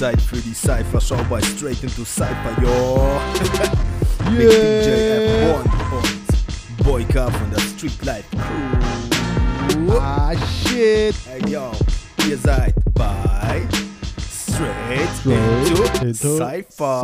[0.00, 3.20] Zeit für die Cypher Show bei Straight into Cypher, yo.
[4.30, 9.92] Mit DJ F1 und Boyka von der Street Life Crew.
[10.00, 11.14] Ah, shit.
[11.26, 11.70] Hey, yo,
[12.26, 13.68] ihr seid bei
[14.18, 17.00] Straight, Straight into, into Cypher.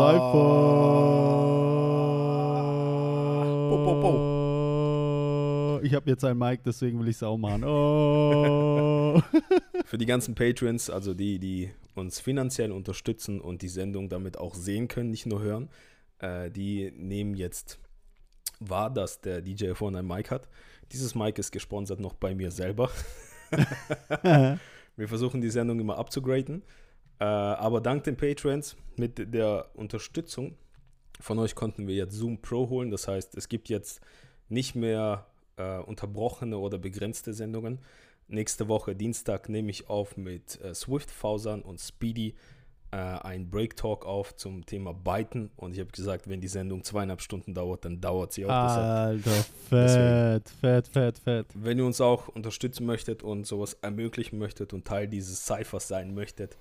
[3.69, 5.81] Po, po, po.
[5.83, 7.63] Ich habe jetzt ein Mic, deswegen will ich es auch machen.
[7.63, 9.21] Oh.
[9.85, 14.55] Für die ganzen Patrons, also die, die uns finanziell unterstützen und die Sendung damit auch
[14.55, 15.69] sehen können, nicht nur hören,
[16.19, 17.79] äh, die nehmen jetzt
[18.61, 20.49] wahr, dass der DJ vorne ein Mic hat.
[20.93, 22.91] Dieses Mic ist gesponsert noch bei mir selber.
[24.97, 26.63] Wir versuchen die Sendung immer abzugraden.
[27.19, 30.57] Äh, aber dank den Patrons mit der Unterstützung
[31.21, 32.91] von euch konnten wir jetzt Zoom Pro holen.
[32.91, 34.01] Das heißt, es gibt jetzt
[34.49, 37.79] nicht mehr äh, unterbrochene oder begrenzte Sendungen.
[38.29, 42.35] Nächste Woche, Dienstag, nehme ich auf mit äh, Swift, Fausan und Speedy
[42.91, 45.51] äh, ein Break Talk auf zum Thema Byten.
[45.57, 48.51] Und ich habe gesagt, wenn die Sendung zweieinhalb Stunden dauert, dann dauert sie auch.
[48.51, 49.31] Alter,
[49.69, 51.47] fett, fett, fett, fett.
[51.55, 56.15] wenn ihr uns auch unterstützen möchtet und sowas ermöglichen möchtet und Teil dieses Cyphers sein
[56.15, 56.57] möchtet,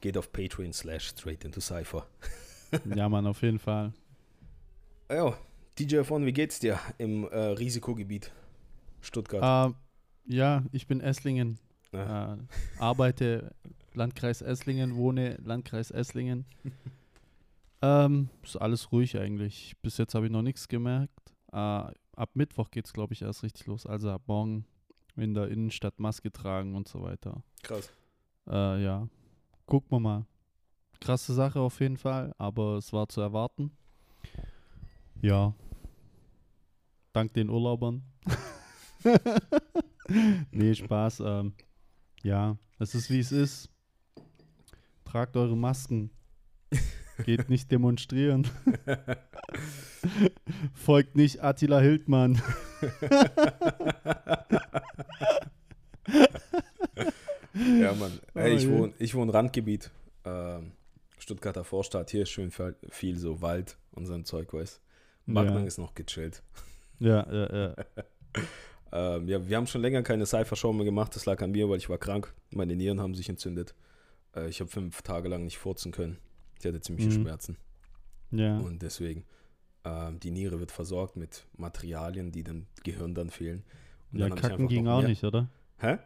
[0.00, 2.06] geht auf Patreon slash straight into Cypher.
[2.94, 3.92] Ja, Mann, auf jeden Fall.
[5.10, 5.36] Ja,
[5.76, 8.30] DJ von, wie geht's dir im äh, Risikogebiet
[9.00, 9.70] Stuttgart?
[9.70, 9.74] Ähm,
[10.26, 11.58] ja, ich bin Esslingen.
[11.92, 12.34] Ja.
[12.34, 12.38] Äh,
[12.78, 13.54] arbeite
[13.94, 16.44] Landkreis Esslingen, wohne Landkreis Esslingen.
[17.82, 19.76] ähm, ist alles ruhig eigentlich.
[19.82, 21.34] Bis jetzt habe ich noch nichts gemerkt.
[21.52, 23.86] Äh, ab Mittwoch geht es, glaube ich, erst richtig los.
[23.86, 24.64] Also ab morgen
[25.16, 27.42] in der Innenstadt Maske tragen und so weiter.
[27.62, 27.92] Krass.
[28.48, 29.08] Äh, ja,
[29.66, 30.26] gucken wir mal.
[31.00, 33.72] Krasse Sache auf jeden Fall, aber es war zu erwarten.
[35.22, 35.54] Ja.
[37.12, 38.02] Dank den Urlaubern.
[40.50, 41.20] nee, Spaß.
[41.24, 41.52] Ähm,
[42.22, 43.70] ja, es ist wie es ist.
[45.04, 46.10] Tragt eure Masken.
[47.24, 48.46] Geht nicht demonstrieren.
[50.74, 52.40] Folgt nicht Attila Hildmann.
[57.54, 58.20] ja, Mann.
[58.34, 58.70] Ey, Oh ich je.
[58.70, 59.90] wohne ich wohne Randgebiet.
[60.24, 60.72] Ähm,
[61.18, 62.10] Stuttgarter Vorstadt.
[62.10, 62.50] Hier ist schön
[62.88, 64.80] viel, so Wald und so ein Zeug, weiß.
[65.26, 65.66] Backnang Ja.
[65.66, 66.42] ist noch gechillt.
[66.98, 67.74] Ja, ja, ja.
[68.92, 71.14] Ähm, ja, wir haben schon länger keine Cypher-Show mehr gemacht.
[71.14, 72.34] Das lag an mir, weil ich war krank.
[72.50, 73.74] Meine Nieren haben sich entzündet.
[74.34, 76.18] Äh, ich habe fünf Tage lang nicht furzen können.
[76.58, 77.22] Ich hatte ziemliche Mhm.
[77.22, 77.56] Schmerzen.
[78.32, 78.58] ja.
[78.58, 79.24] Und deswegen,
[79.84, 83.62] ähm, die Niere wird versorgt mit Materialien, die dem Gehirn dann fehlen.
[84.12, 85.48] Und Ja, dann kacken ging auch mehr- nicht, oder?
[85.78, 85.98] Hä?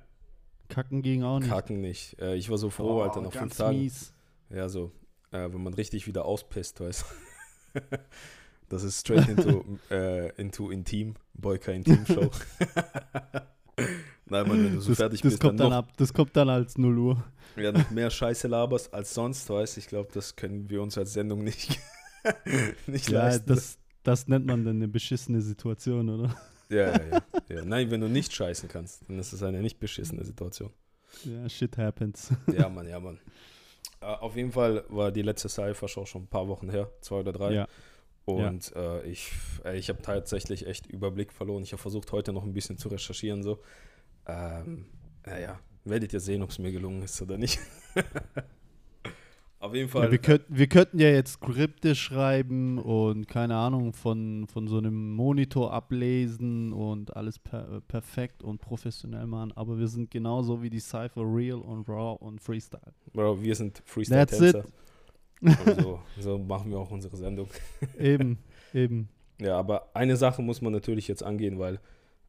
[0.68, 1.48] Kacken ging auch nicht.
[1.50, 2.18] Kacken nicht.
[2.20, 3.78] Äh, ich war so froh, Alter, nach fünf Tagen.
[3.78, 4.12] mies.
[4.50, 4.92] Ja, so,
[5.30, 7.04] äh, wenn man richtig wieder auspisst, weißt
[8.74, 12.28] Das ist straight into, äh, into Intim, Boyka Intim Show.
[14.26, 16.12] Nein, Mann, wenn du so das, fertig das bist, kommt dann dann noch, ab, das
[16.12, 17.24] kommt dann als 0 Uhr.
[17.54, 21.12] ja, noch mehr Scheiße laberst als sonst, weißt Ich glaube, das können wir uns als
[21.12, 21.78] Sendung nicht,
[22.88, 23.46] nicht Ja, leisten.
[23.46, 26.34] das, das nennt man dann eine beschissene Situation, oder?
[26.68, 27.22] ja, ja, ja,
[27.56, 27.64] ja.
[27.64, 30.70] Nein, wenn du nicht scheißen kannst, dann ist es eine nicht beschissene Situation.
[31.24, 32.32] Ja, shit happens.
[32.52, 33.20] Ja, Mann, ja, Mann.
[34.00, 37.32] Äh, auf jeden Fall war die letzte Cypher-Show schon ein paar Wochen her, zwei oder
[37.32, 37.52] drei.
[37.52, 37.68] Ja,
[38.24, 39.32] Und äh, ich,
[39.64, 41.62] äh, ich habe tatsächlich echt Überblick verloren.
[41.62, 43.42] Ich habe versucht, heute noch ein bisschen zu recherchieren.
[43.42, 43.60] So.
[44.26, 44.86] Ähm,
[45.26, 47.58] naja, werdet ihr sehen, ob es mir gelungen ist oder nicht.
[49.64, 50.04] Auf jeden Fall.
[50.04, 54.76] ja wir, könnt, wir könnten ja jetzt Skripte schreiben und keine Ahnung, von, von so
[54.76, 60.68] einem Monitor ablesen und alles per, perfekt und professionell machen, aber wir sind genauso wie
[60.68, 62.92] die Cypher Real und Raw und Freestyle.
[63.14, 64.58] Bro, wir sind That's Freestyle-Tänzer.
[64.58, 64.66] it.
[65.76, 67.48] So, so machen wir auch unsere Sendung.
[67.98, 68.38] Eben,
[68.72, 69.08] eben.
[69.40, 71.80] Ja, aber eine Sache muss man natürlich jetzt angehen, weil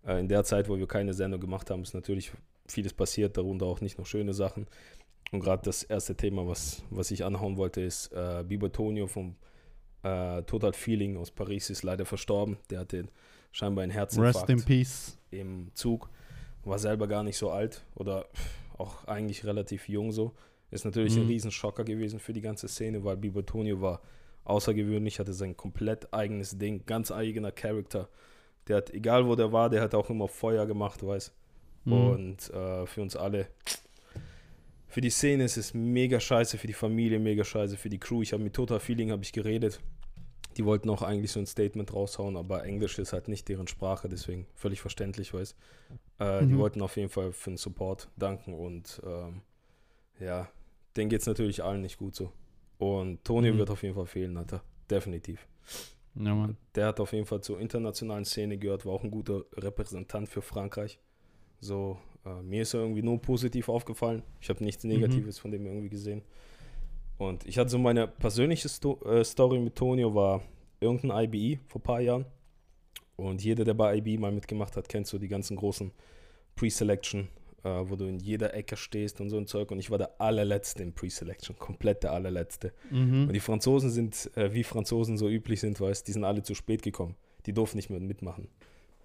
[0.05, 2.31] äh, in der Zeit, wo wir keine Sendung gemacht haben, ist natürlich
[2.67, 4.67] vieles passiert, darunter auch nicht nur schöne Sachen.
[5.31, 9.35] Und gerade das erste Thema, was, was ich anhauen wollte, ist äh, Biber Tonio vom
[10.03, 12.57] äh, Total Feeling aus Paris ist leider verstorben.
[12.69, 13.05] Der hatte
[13.51, 15.17] scheinbar einen Rest Herzinfarkt in Peace.
[15.31, 16.09] im Zug.
[16.63, 18.27] War selber gar nicht so alt oder
[18.77, 20.33] auch eigentlich relativ jung so.
[20.75, 21.29] Ist natürlich ein Mhm.
[21.29, 24.01] Riesenschocker gewesen für die ganze Szene, weil Biber Tonio war
[24.43, 28.09] außergewöhnlich, hatte sein komplett eigenes Ding, ganz eigener Charakter.
[28.67, 31.33] Der hat, egal wo der war, der hat auch immer Feuer gemacht, weiß.
[31.85, 31.93] Mhm.
[31.93, 33.47] Und äh, für uns alle,
[34.87, 38.21] für die Szene ist es mega scheiße, für die Familie mega scheiße, für die Crew.
[38.21, 39.79] Ich habe mit Total Feeling habe ich geredet.
[40.57, 44.07] Die wollten auch eigentlich so ein Statement raushauen, aber Englisch ist halt nicht deren Sprache,
[44.09, 45.55] deswegen völlig verständlich, weiß.
[46.19, 46.57] Äh, Die Mhm.
[46.59, 49.41] wollten auf jeden Fall für den Support danken und ähm,
[50.19, 50.47] ja,
[50.95, 52.31] denen geht es natürlich allen nicht gut so.
[52.77, 53.57] Und Toni Mhm.
[53.57, 54.63] wird auf jeden Fall fehlen, Alter.
[54.89, 55.47] Definitiv.
[56.15, 56.49] Ja.
[56.75, 60.41] Der hat auf jeden Fall zur internationalen Szene gehört, war auch ein guter Repräsentant für
[60.41, 60.99] Frankreich.
[61.59, 64.23] So, äh, mir ist er irgendwie nur positiv aufgefallen.
[64.39, 65.41] Ich habe nichts Negatives mhm.
[65.41, 66.21] von dem irgendwie gesehen.
[67.17, 70.41] Und ich hatte so meine persönliche Sto äh, Story mit Tonio war
[70.79, 72.25] irgendein IBE vor ein paar Jahren.
[73.15, 75.91] Und jeder, der bei IBE mal mitgemacht hat, kennt so die ganzen großen
[76.55, 77.29] Pre-Selection,
[77.65, 79.71] äh, wo du in jeder Ecke stehst und so ein Zeug.
[79.71, 82.71] Und ich war der allerletzte im Pre-Selection, komplett der allerletzte.
[82.91, 83.23] Mhm.
[83.27, 86.53] Und die Franzosen sind, äh, wie Franzosen so üblich sind, weißt die sind alle zu
[86.53, 87.15] spät gekommen.
[87.47, 88.47] Die durften nicht mehr mitmachen.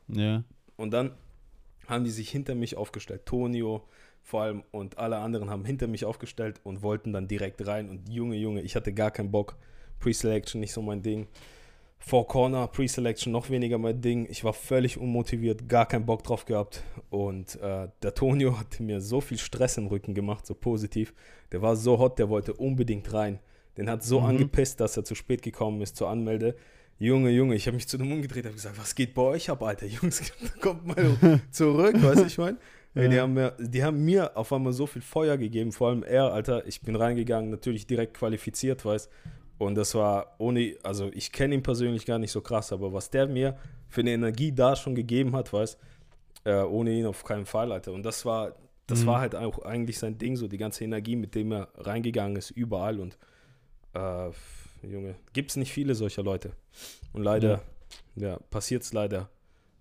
[0.09, 0.45] Ja.
[0.77, 1.13] Und dann
[1.87, 3.25] haben die sich hinter mich aufgestellt.
[3.25, 3.89] Tonio
[4.23, 7.89] vor allem und alle anderen haben hinter mich aufgestellt und wollten dann direkt rein.
[7.89, 9.57] Und Junge, Junge, ich hatte gar keinen Bock.
[10.01, 11.27] Pre-Selection nicht so mein Ding.
[12.03, 14.27] Four Corner, Pre-Selection noch weniger mein Ding.
[14.31, 16.83] Ich war völlig unmotiviert, gar keinen Bock drauf gehabt.
[17.11, 21.15] Und äh, der Tonio hat mir so viel Stress im Rücken gemacht, so positiv.
[21.53, 23.39] Der war so hot, der wollte unbedingt rein.
[23.77, 24.27] Den hat so mhm.
[24.27, 26.57] angepisst, dass er zu spät gekommen ist zur Anmelde.
[26.99, 29.63] Junge, Junge, ich habe mich zu dem umgedreht und gesagt, was geht bei euch ab,
[29.63, 29.87] Alter?
[30.03, 32.59] Jungs, kommt mal zurück, weißt du, ich meine?
[32.93, 33.07] Ja.
[33.07, 36.33] Die, haben mir, die haben mir auf einmal so viel Feuer gegeben, vor allem er,
[36.33, 36.67] Alter.
[36.67, 39.09] Ich bin reingegangen, natürlich direkt qualifiziert, weißt
[39.61, 43.11] Und das war ohne, also ich kenne ihn persönlich gar nicht so krass, aber was
[43.11, 43.59] der mir
[43.91, 45.79] für eine Energie da schon gegeben hat, weißt
[46.47, 47.93] äh, ohne ihn auf keinen Fall, Alter.
[47.93, 48.55] Und das war,
[48.87, 49.07] das mhm.
[49.07, 52.51] war halt auch eigentlich sein Ding, so die ganze Energie, mit dem er reingegangen ist,
[52.53, 53.01] überall.
[53.01, 53.19] Und
[53.93, 54.31] äh,
[54.83, 56.53] Junge, gibt es nicht viele solcher Leute.
[57.13, 57.61] Und leider,
[58.15, 59.29] ja, ja passiert es leider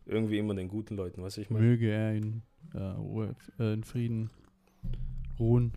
[0.05, 1.65] irgendwie immer den guten Leuten, was ich meine.
[1.65, 2.41] Möge er in,
[2.75, 4.29] äh, in Frieden
[5.39, 5.71] ruhen.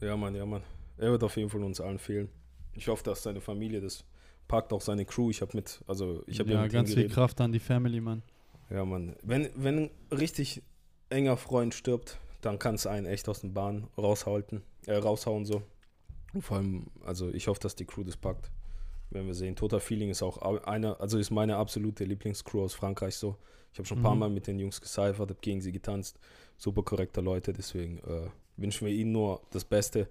[0.00, 0.62] Ja, Mann, ja, Mann.
[0.96, 2.30] Er wird auf jeden Fall uns allen fehlen.
[2.74, 4.04] Ich hoffe, dass seine Familie das
[4.48, 5.30] packt, auch seine Crew.
[5.30, 8.22] Ich habe mit, also ich habe ja, ganz viel Kraft an die Family, Mann.
[8.70, 9.16] Ja, Mann.
[9.22, 10.62] Wenn, wenn ein richtig
[11.10, 15.62] enger Freund stirbt, dann kann es einen echt aus den Bahn raushalten, äh, raushauen so.
[16.32, 18.50] Und vor allem, also ich hoffe, dass die Crew das packt.
[19.10, 23.14] Wenn wir sehen, Total Feeling ist auch eine, also ist meine absolute Lieblingscrew aus Frankreich
[23.14, 23.36] so.
[23.72, 24.20] Ich habe schon ein paar mhm.
[24.20, 26.18] Mal mit den Jungs gecyphert, habe gegen sie getanzt.
[26.56, 30.08] Super korrekte Leute, deswegen äh, wünschen wir ihnen nur das Beste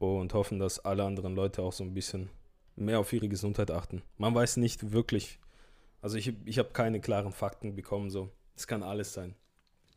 [0.00, 2.30] und hoffen, dass alle anderen Leute auch so ein bisschen
[2.76, 4.02] mehr auf ihre Gesundheit achten.
[4.16, 5.38] Man weiß nicht wirklich,
[6.00, 8.30] also ich, ich habe keine klaren Fakten bekommen, so.
[8.56, 9.34] Es kann alles sein.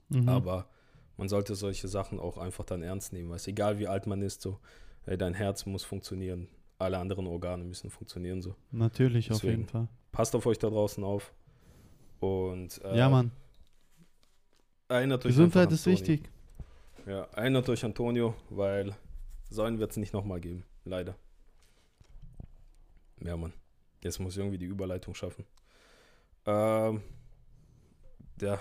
[0.09, 0.29] Mhm.
[0.29, 0.69] Aber
[1.17, 4.21] man sollte solche Sachen auch einfach dann ernst nehmen, weil es egal wie alt man
[4.21, 4.59] ist, so
[5.05, 6.47] ey, dein Herz muss funktionieren,
[6.77, 8.55] alle anderen Organe müssen funktionieren so.
[8.71, 9.87] Natürlich, Deswegen, auf jeden Fall.
[10.11, 11.33] Passt auf euch da draußen auf.
[12.19, 13.31] Und äh, ja, Mann.
[14.87, 16.29] Erinnert euch Gesundheit ist wichtig.
[17.05, 18.95] Ja, erinnert euch Antonio, weil
[19.53, 21.15] sollen wird es nicht nochmal geben, leider.
[23.21, 23.53] Ja, Mann.
[24.01, 25.45] Jetzt muss ich irgendwie die Überleitung schaffen.
[26.45, 27.01] Ähm,
[28.41, 28.59] ja.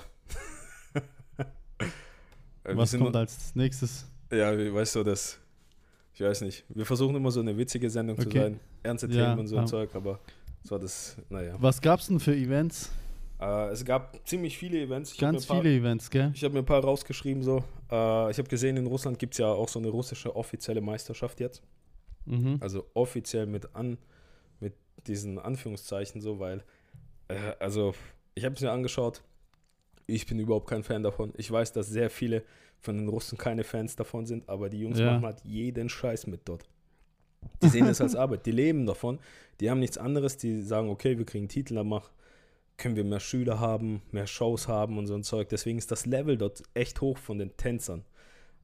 [2.65, 4.07] Was kommt als nächstes?
[4.31, 5.43] Ja, weißt du, das
[6.15, 6.65] ich weiß nicht.
[6.69, 8.31] Wir versuchen immer so eine witzige Sendung okay.
[8.31, 8.61] zu sein.
[8.83, 10.21] Ernste ja, Themen und so ein Zeug, aber
[10.63, 11.55] so das, naja.
[11.59, 12.91] Was gab es denn für Events?
[13.41, 15.13] Äh, es gab ziemlich viele Events.
[15.13, 16.31] Ich Ganz viele Events, gell?
[16.35, 17.65] Ich habe mir ein paar rausgeschrieben so.
[17.93, 21.39] Äh, ich habe gesehen, in Russland gibt es ja auch so eine russische offizielle Meisterschaft
[21.41, 21.63] jetzt.
[22.25, 22.57] Mhm.
[22.61, 23.99] Also offiziell mit an,
[24.61, 24.73] mit
[25.07, 26.65] diesen Anführungszeichen so, weil,
[27.29, 27.95] äh, also
[28.35, 29.23] ich habe es mir angeschaut.
[30.07, 31.33] Ich bin überhaupt kein Fan davon.
[31.37, 32.43] Ich weiß, dass sehr viele
[32.81, 35.13] von den Russen keine Fans davon sind, aber die Jungs ja.
[35.13, 36.69] machen halt jeden Scheiß mit dort.
[37.63, 39.21] Die sehen das als Arbeit, die leben davon,
[39.61, 42.11] die haben nichts anderes, die sagen, okay, wir kriegen Titel, dann mach,
[42.77, 45.49] können wir mehr Schüler haben, mehr Shows haben und so ein Zeug.
[45.49, 48.05] Deswegen ist das Level dort echt hoch von den Tänzern,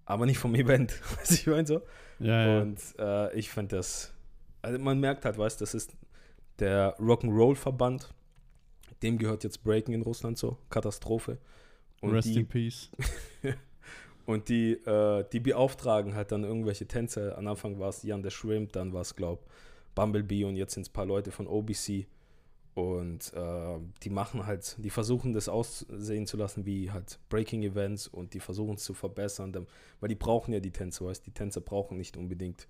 [0.05, 1.83] aber nicht vom Event, weißt du, ich meine so.
[2.19, 4.13] Ja, und äh, ich finde das,
[4.63, 5.93] also man merkt halt, weißt du, das ist
[6.59, 8.13] der Rock'n'Roll-Verband,
[9.03, 11.39] dem gehört jetzt Breaking in Russland so, Katastrophe.
[12.01, 12.91] Und Rest die, in Peace.
[14.27, 17.39] Und die, äh, die beauftragen halt dann irgendwelche Tänzer.
[17.39, 19.43] Am Anfang war es Jan der Shrimp, dann war es, glaube
[19.95, 22.07] Bumblebee und jetzt sind es ein paar Leute von OBC.
[22.75, 28.07] Und äh, die machen halt, die versuchen das aussehen zu lassen wie halt Breaking Events
[28.07, 29.67] und die versuchen es zu verbessern,
[30.01, 32.69] weil die brauchen ja die Tänzer, weißt Die Tänzer brauchen nicht unbedingt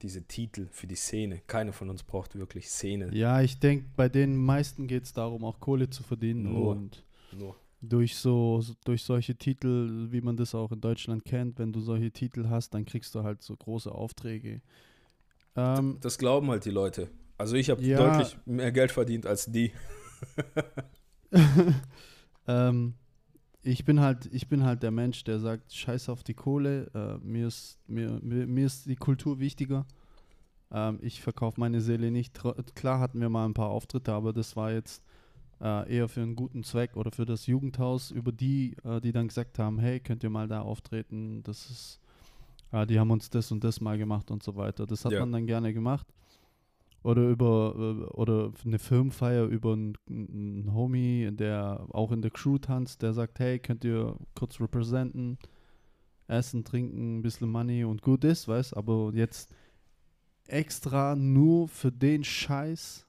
[0.00, 1.42] diese Titel für die Szene.
[1.46, 3.14] Keiner von uns braucht wirklich Szene.
[3.14, 6.44] Ja, ich denke, bei den meisten geht es darum, auch Kohle zu verdienen.
[6.44, 7.04] Nur, und
[7.38, 11.80] nur durch so durch solche Titel, wie man das auch in Deutschland kennt, wenn du
[11.80, 14.62] solche Titel hast, dann kriegst du halt so große Aufträge.
[15.56, 17.08] Ähm, das glauben halt die Leute.
[17.42, 19.72] Also ich habe ja, deutlich mehr Geld verdient als die.
[22.46, 22.94] ähm,
[23.64, 27.18] ich bin halt, ich bin halt der Mensch, der sagt, scheiß auf die Kohle, äh,
[27.26, 29.86] mir, ist, mir, mir, mir, ist die Kultur wichtiger.
[30.70, 32.40] Ähm, ich verkaufe meine Seele nicht.
[32.76, 35.02] Klar hatten wir mal ein paar Auftritte, aber das war jetzt
[35.60, 39.26] äh, eher für einen guten Zweck oder für das Jugendhaus, über die, äh, die dann
[39.26, 42.00] gesagt haben, hey, könnt ihr mal da auftreten, das ist,
[42.70, 44.86] äh, die haben uns das und das mal gemacht und so weiter.
[44.86, 45.18] Das hat ja.
[45.18, 46.06] man dann gerne gemacht.
[47.02, 52.58] Oder über äh, oder eine Firmenfeier über einen, einen Homie, der auch in der Crew
[52.58, 55.38] tanzt, der sagt, hey, könnt ihr kurz representen,
[56.28, 59.52] essen, trinken, ein bisschen Money und gut ist, weißt Aber jetzt
[60.46, 63.06] extra nur für den Scheiß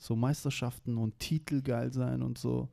[0.00, 2.68] so Meisterschaften und Titel geil sein und so.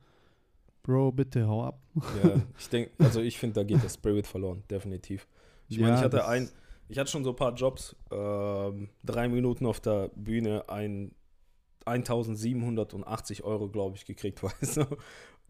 [0.82, 1.82] Bro, bitte hau ab.
[2.22, 5.28] Ja, ich denke, also ich finde, da geht der Spirit verloren, definitiv.
[5.68, 6.48] Ich meine, Ja, ich hatte ein,
[6.88, 11.14] ich hatte schon so ein paar Jobs, ähm, drei Minuten auf der Bühne, ein
[11.84, 14.84] 1780 Euro, glaube ich, gekriegt, weißt du?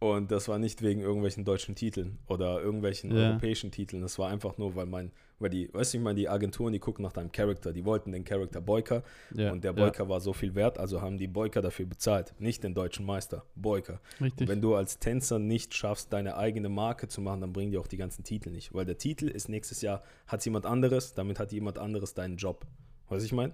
[0.00, 3.30] Und das war nicht wegen irgendwelchen deutschen Titeln oder irgendwelchen Ja.
[3.30, 4.00] europäischen Titeln.
[4.00, 6.78] Das war einfach nur, weil mein, weil die, weißt du, ich meine, die Agenturen, die
[6.78, 9.02] gucken nach deinem Charakter, die wollten den Charakter Boyka
[9.34, 12.32] Ja, und der ja, Boyka war so viel wert, also haben die Boyka dafür bezahlt,
[12.38, 14.00] nicht den deutschen Meister, Boyka.
[14.20, 14.42] richtig.
[14.42, 17.78] Und wenn du als Tänzer nicht schaffst, deine eigene Marke zu machen, dann bringen die
[17.78, 18.72] auch die ganzen Titel nicht.
[18.72, 22.66] Weil der Titel ist nächstes Jahr, hat jemand anderes, damit hat jemand anderes deinen Job.
[23.08, 23.52] Weißt du, ich meine?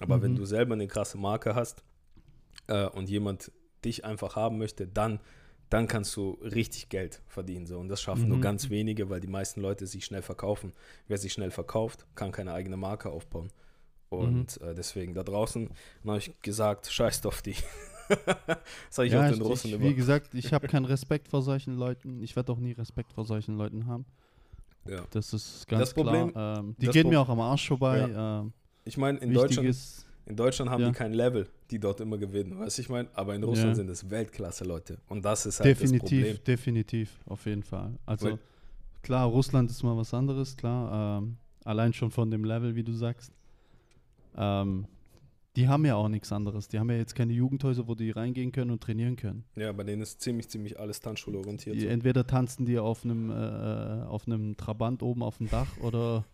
[0.00, 0.36] Aber wenn Mhm.
[0.36, 1.84] du selber eine krasse Marke hast
[2.66, 3.52] äh, und jemand
[3.84, 5.20] dich einfach haben möchte, dann,
[5.70, 7.66] dann kannst du richtig Geld verdienen.
[7.66, 7.78] So.
[7.78, 8.42] Und das schaffen nur Mhm.
[8.42, 10.72] ganz wenige, weil die meisten Leute sich schnell verkaufen.
[11.08, 13.50] Wer sich schnell verkauft, kann keine eigene Marke aufbauen.
[14.10, 14.68] Und Mhm.
[14.68, 15.70] äh, deswegen da draußen
[16.06, 17.54] habe ich gesagt, scheißt auf die.
[18.90, 21.42] Sag ich ja, auch ich, den Russen ich, wie gesagt, ich habe keinen Respekt vor
[21.42, 22.22] solchen Leuten.
[22.22, 24.04] Ich werde auch nie Respekt vor solchen Leuten haben.
[24.86, 25.04] Ja.
[25.10, 26.58] Das ist ganz Das Problem- klar.
[26.58, 28.06] Ähm, die das gehen Pro- mir auch am Arsch vorbei.
[28.14, 28.52] Ähm,
[28.84, 30.88] Ich meine, in Deutschland, ist, in Deutschland haben Ja.
[30.88, 33.08] die kein Level, die dort immer gewinnen, weißt du, ich meine?
[33.14, 33.74] Aber in Russland Ja.
[33.74, 34.98] sind es Weltklasse-Leute.
[35.08, 36.44] Und das ist halt das definitiv, Problem.
[36.46, 37.92] definitiv, auf jeden Fall.
[38.06, 38.38] Also Weil-
[39.02, 41.18] klar, Russland ist mal was anderes, klar.
[41.22, 43.32] Ähm, allein schon von dem Level, wie du sagst.
[44.36, 44.86] Ähm,
[45.56, 46.66] die haben ja auch nichts anderes.
[46.66, 49.44] Die haben ja jetzt keine Jugendhäuser, wo die reingehen können und trainieren können.
[49.54, 51.76] Ja, bei denen ist ziemlich, ziemlich alles Tanzschule orientiert.
[51.76, 51.86] Die, So.
[51.86, 56.24] entweder tanzen die auf einem äh, auf einem Trabant oben auf dem Dach oder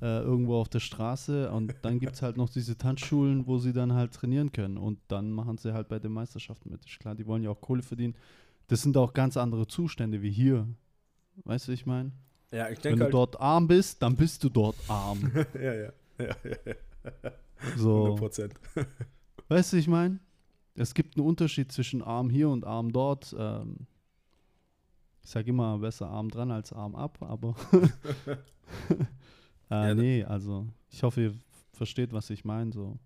[0.00, 3.72] äh, irgendwo auf der Straße und dann gibt es halt noch diese Tanzschulen, wo sie
[3.72, 6.84] dann halt trainieren können und dann machen sie halt bei den Meisterschaften mit.
[6.84, 8.14] Ist klar, die wollen ja auch Kohle verdienen.
[8.68, 10.66] Das sind auch ganz andere Zustände wie hier.
[11.44, 12.12] Weißt du, ich meine?
[12.50, 13.14] Ja, ich Wenn denke du halt.
[13.14, 15.32] dort arm bist, dann bist du dort arm.
[15.54, 16.74] ja, ja, ja, ja.
[17.60, 18.54] 100 So, Prozent.
[19.48, 20.18] weißt du, ich meine?
[20.74, 23.34] Es gibt einen Unterschied zwischen arm hier und arm dort.
[23.38, 23.86] Ähm,
[25.24, 27.54] ich sage immer besser arm dran als arm ab, aber
[29.70, 31.34] äh, da- nee, also ich hoffe, ihr
[31.72, 32.72] versteht, was ich meine.
[32.72, 32.98] So.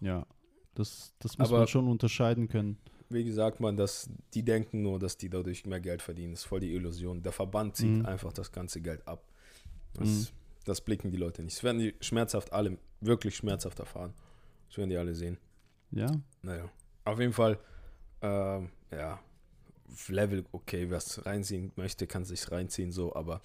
[0.00, 0.26] Ja,
[0.74, 2.78] das, das muss man schon unterscheiden können.
[3.08, 6.32] Wie gesagt, man, dass die denken nur, dass die dadurch mehr Geld verdienen.
[6.32, 7.22] Das ist voll die Illusion.
[7.22, 8.06] Der Verband zieht Mhm.
[8.06, 9.24] einfach das ganze Geld ab.
[9.94, 10.26] Das, Mhm.
[10.64, 11.56] das blicken die Leute nicht.
[11.56, 14.12] Das werden die schmerzhaft alle, wirklich schmerzhaft erfahren.
[14.68, 15.38] Das werden die alle sehen.
[15.92, 16.10] Ja,
[16.42, 16.68] Naja,
[17.04, 17.58] auf jeden Fall,
[18.22, 19.20] ähm, ja,
[20.08, 23.40] Level, okay, wer es reinziehen möchte, kann sich reinziehen, so, aber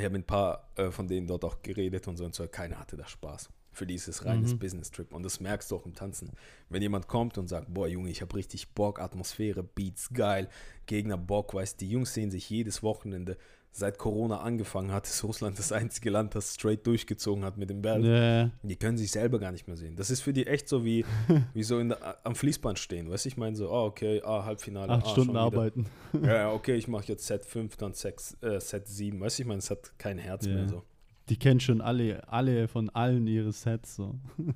[0.00, 2.46] ich habe mit ein paar äh, von denen dort auch geredet und so und so,
[2.48, 3.50] keiner hatte da Spaß.
[3.74, 4.58] Für die ist es reines Mhm.
[4.58, 6.30] Business-Trip und das merkst du auch im Tanzen.
[6.68, 10.48] Wenn jemand kommt und sagt, boah, Junge, ich habe richtig Bock, Atmosphäre, Beats, geil,
[10.86, 13.38] Gegner Bock, weißt die Jungs sehen sich jedes Wochenende,
[13.74, 17.80] seit Corona angefangen hat, ist Russland das einzige Land, das straight durchgezogen hat mit dem
[17.80, 18.42] Battle.
[18.42, 19.96] ja, Die können sich selber gar nicht mehr sehen.
[19.96, 21.04] Das ist für die echt so wie,
[21.54, 23.10] wie so der, am Fließband stehen.
[23.10, 24.92] Weißt du, ich meine so, ah, okay, ah, Halbfinale.
[24.92, 25.86] acht ah, Stunden arbeiten.
[26.22, 29.18] Ja, okay, ich mache jetzt Set 5, dann Set, äh, Set 7.
[29.20, 30.54] Weißt du, ich meine, es hat kein Herz Ja.
[30.54, 30.82] mehr so.
[31.30, 33.96] Die kennen schon alle, alle von allen ihre Sets.
[33.96, 34.18] So.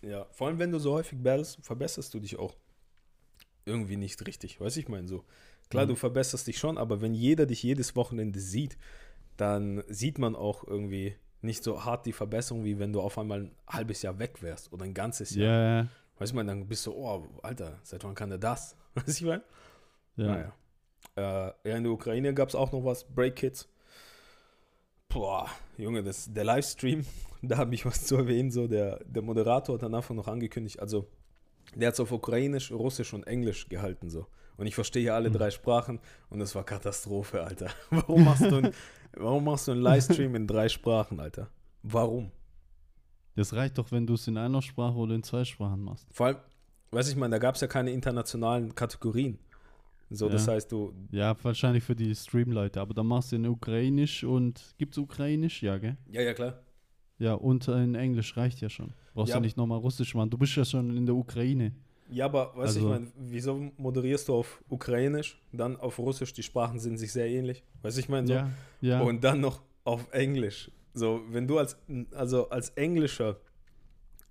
[0.00, 2.54] Ja, vor allem wenn du so häufig battlest, verbesserst du dich auch
[3.64, 4.60] irgendwie nicht richtig.
[4.60, 5.24] Weißt du, ich meine so.
[5.70, 5.88] Klar, Mhm.
[5.90, 8.76] du verbesserst dich schon, aber wenn jeder dich jedes Wochenende sieht,
[9.36, 13.42] dann sieht man auch irgendwie nicht so hart die Verbesserung, wie wenn du auf einmal
[13.42, 15.46] ein halbes Jahr weg wärst oder ein ganzes Jahr.
[15.54, 18.74] Ja, ja, Weißt du, meine, dann bist du, oh, Alter, seit wann kann der das?
[18.94, 19.42] Weißt du, ich meine?
[20.16, 20.26] ja.
[20.26, 20.52] Naja.
[21.16, 23.68] Äh, ja, in der Ukraine gab es auch noch was, Break Kids.
[25.08, 25.48] Boah,
[25.78, 27.06] Junge, das, der Livestream,
[27.42, 28.50] da habe ich was zu erwähnen.
[28.50, 31.06] So, der, der Moderator hat dann einfach noch angekündigt, also
[31.74, 34.26] der hat es auf Ukrainisch, Russisch und Englisch gehalten so.
[34.58, 35.34] Und ich verstehe ja alle Hm.
[35.34, 37.70] drei Sprachen und das war Katastrophe, Alter.
[37.90, 38.72] Warum machst du, ein,
[39.16, 41.48] warum machst du einen Livestream in drei Sprachen, Alter?
[41.82, 42.30] Warum?
[43.36, 46.06] Das reicht doch, wenn du es in einer Sprache oder in zwei Sprachen machst.
[46.12, 46.36] Vor allem,
[46.90, 49.38] weiß ich meine, da gab es ja keine internationalen Kategorien.
[50.10, 50.54] So, das Ja.
[50.54, 54.98] heißt, du, Ja, wahrscheinlich für die Stream-Leute, aber dann machst du in Ukrainisch und gibt's
[54.98, 55.62] Ukrainisch?
[55.62, 55.96] Ja, gell?
[56.10, 56.58] ja, ja, klar.
[57.18, 58.92] Ja, und in Englisch reicht ja schon.
[59.14, 59.36] Brauchst Ja.
[59.36, 60.30] ja nicht nochmal Russisch machen.
[60.30, 61.72] Du bist ja schon in der Ukraine.
[62.10, 66.32] Ja, aber weißt du, Also- ich meine, wieso moderierst du auf Ukrainisch, dann auf Russisch,
[66.32, 68.50] die Sprachen sind sich sehr ähnlich, weißt du, ich meine so, Ja,
[68.80, 69.00] ja.
[69.02, 70.70] und dann noch auf Englisch.
[70.94, 71.76] So, wenn du als,
[72.12, 73.36] also als englischer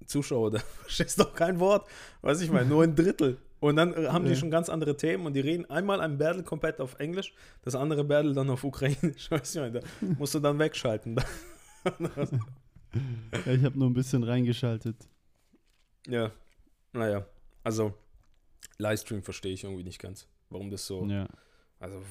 [0.06, 1.88] Zuschauer, da verstehst doch kein Wort,
[2.22, 3.38] weißt du, ich meine, nur ein Drittel.
[3.60, 4.38] Und dann äh, haben die Ja.
[4.38, 8.04] schon ganz andere Themen und die reden einmal ein Battle komplett auf Englisch, das andere
[8.04, 11.16] Battle dann auf Ukrainisch, weißt du, ich meine, da musst du dann wegschalten.
[13.46, 14.96] ja ich habe nur ein bisschen reingeschaltet.
[16.08, 16.32] ja,
[16.94, 17.26] naja,
[17.68, 17.94] also
[18.78, 21.06] Livestream verstehe ich irgendwie nicht ganz, warum das so.
[21.06, 21.28] Ja.
[21.80, 22.02] Also,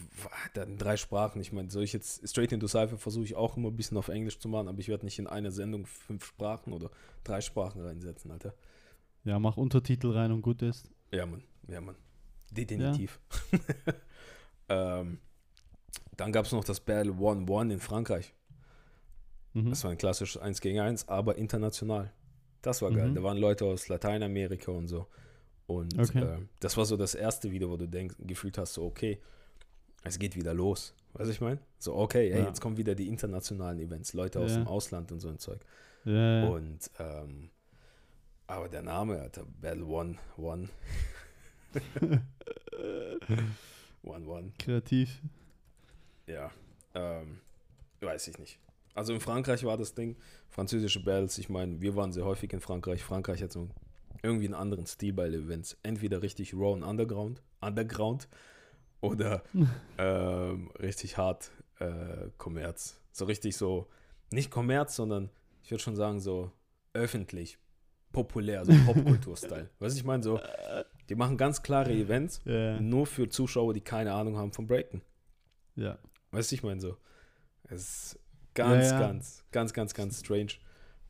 [0.52, 1.40] dann drei Sprachen.
[1.40, 4.08] Ich meine, soll ich jetzt Straight into Cypher versuche ich auch immer ein bisschen auf
[4.08, 6.90] Englisch zu machen, aber ich werde nicht in einer Sendung fünf Sprachen oder
[7.25, 8.54] drei Sprachen reinsetzen, Alter.
[9.25, 10.90] Ja, mach Untertitel rein und gut ist.
[11.10, 11.42] Ja, Mann.
[11.68, 11.96] Ja, Mann.
[12.50, 13.18] Definitiv.
[14.68, 15.18] ähm,
[16.18, 18.34] dann gab es noch das Battle One One in Frankreich.
[19.54, 19.70] Mhm.
[19.70, 22.12] Das war ein klassisches 1 gegen 1, aber international.
[22.60, 23.08] Das war geil.
[23.08, 23.14] Mhm.
[23.14, 25.06] Da waren Leute aus Lateinamerika und so.
[25.66, 26.23] Und Okay.
[26.23, 29.18] äh, das war so das erste Video, wo du denkst, gefühlt hast, so, okay,
[30.04, 30.94] es geht wieder los.
[31.14, 31.58] Weißt du, ich meine?
[31.78, 32.46] So, okay, ey, Ja.
[32.46, 34.58] jetzt kommen wieder die internationalen Events, Leute aus Ja.
[34.58, 35.61] dem Ausland und so ein Zeug.
[36.04, 36.46] Ja.
[36.49, 37.50] Und, ähm,
[38.46, 40.68] aber der Name, Alter, Battle One, One.
[44.02, 44.52] one, One.
[44.58, 45.20] Kreativ.
[46.26, 46.50] Ja,
[46.94, 47.40] ähm,
[48.00, 48.58] weiß ich nicht.
[48.94, 50.16] Also in Frankreich war das Ding,
[50.49, 53.02] französische Battles, ich meine, wir waren sehr häufig in Frankreich.
[53.02, 53.68] Frankreich hat so
[54.26, 55.76] irgendwie einen anderen Stil bei den Events.
[55.83, 58.28] Entweder richtig raw und underground, underground
[59.00, 59.42] oder
[59.99, 63.00] ähm, richtig hart äh, Kommerz.
[63.12, 63.87] So richtig so,
[64.30, 65.30] nicht Kommerz, sondern
[65.62, 66.50] ich würde schon sagen so
[66.92, 67.59] öffentlich,
[68.12, 69.68] populär, so Popkultur-Style.
[69.78, 70.40] weißt du, ich meine so,
[71.09, 72.80] die machen ganz klare Events, Ja.
[72.80, 75.02] nur für Zuschauer, die keine Ahnung haben vom Breaken.
[75.76, 75.99] ja.
[76.33, 76.97] Weißt du, ich meine so.
[77.68, 77.83] Es
[78.14, 78.18] ist
[78.54, 78.99] ganz, Ja, ja.
[79.00, 80.52] ganz, ganz, ganz, ganz strange.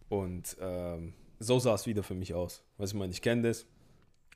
[0.09, 2.63] Und ähm, so sah es wieder für mich aus.
[2.79, 3.67] Weißt du, ich meine, ich kenne das.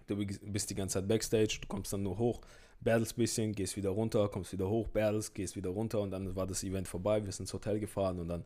[0.06, 2.40] Du bist die ganze Zeit Backstage, du kommst dann nur hoch,
[2.80, 6.46] battles bisschen, gehst wieder runter, kommst wieder hoch, battles, gehst wieder runter und dann war
[6.48, 8.44] das Event vorbei, wir sind ins Hotel gefahren und dann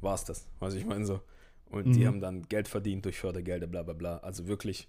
[0.00, 0.48] war es das.
[0.58, 1.20] Weißt du, ich meine so.
[1.70, 2.06] Und die Mhm.
[2.06, 4.16] haben dann Geld verdient durch Fördergelder, bla bla bla.
[4.18, 4.88] Also wirklich,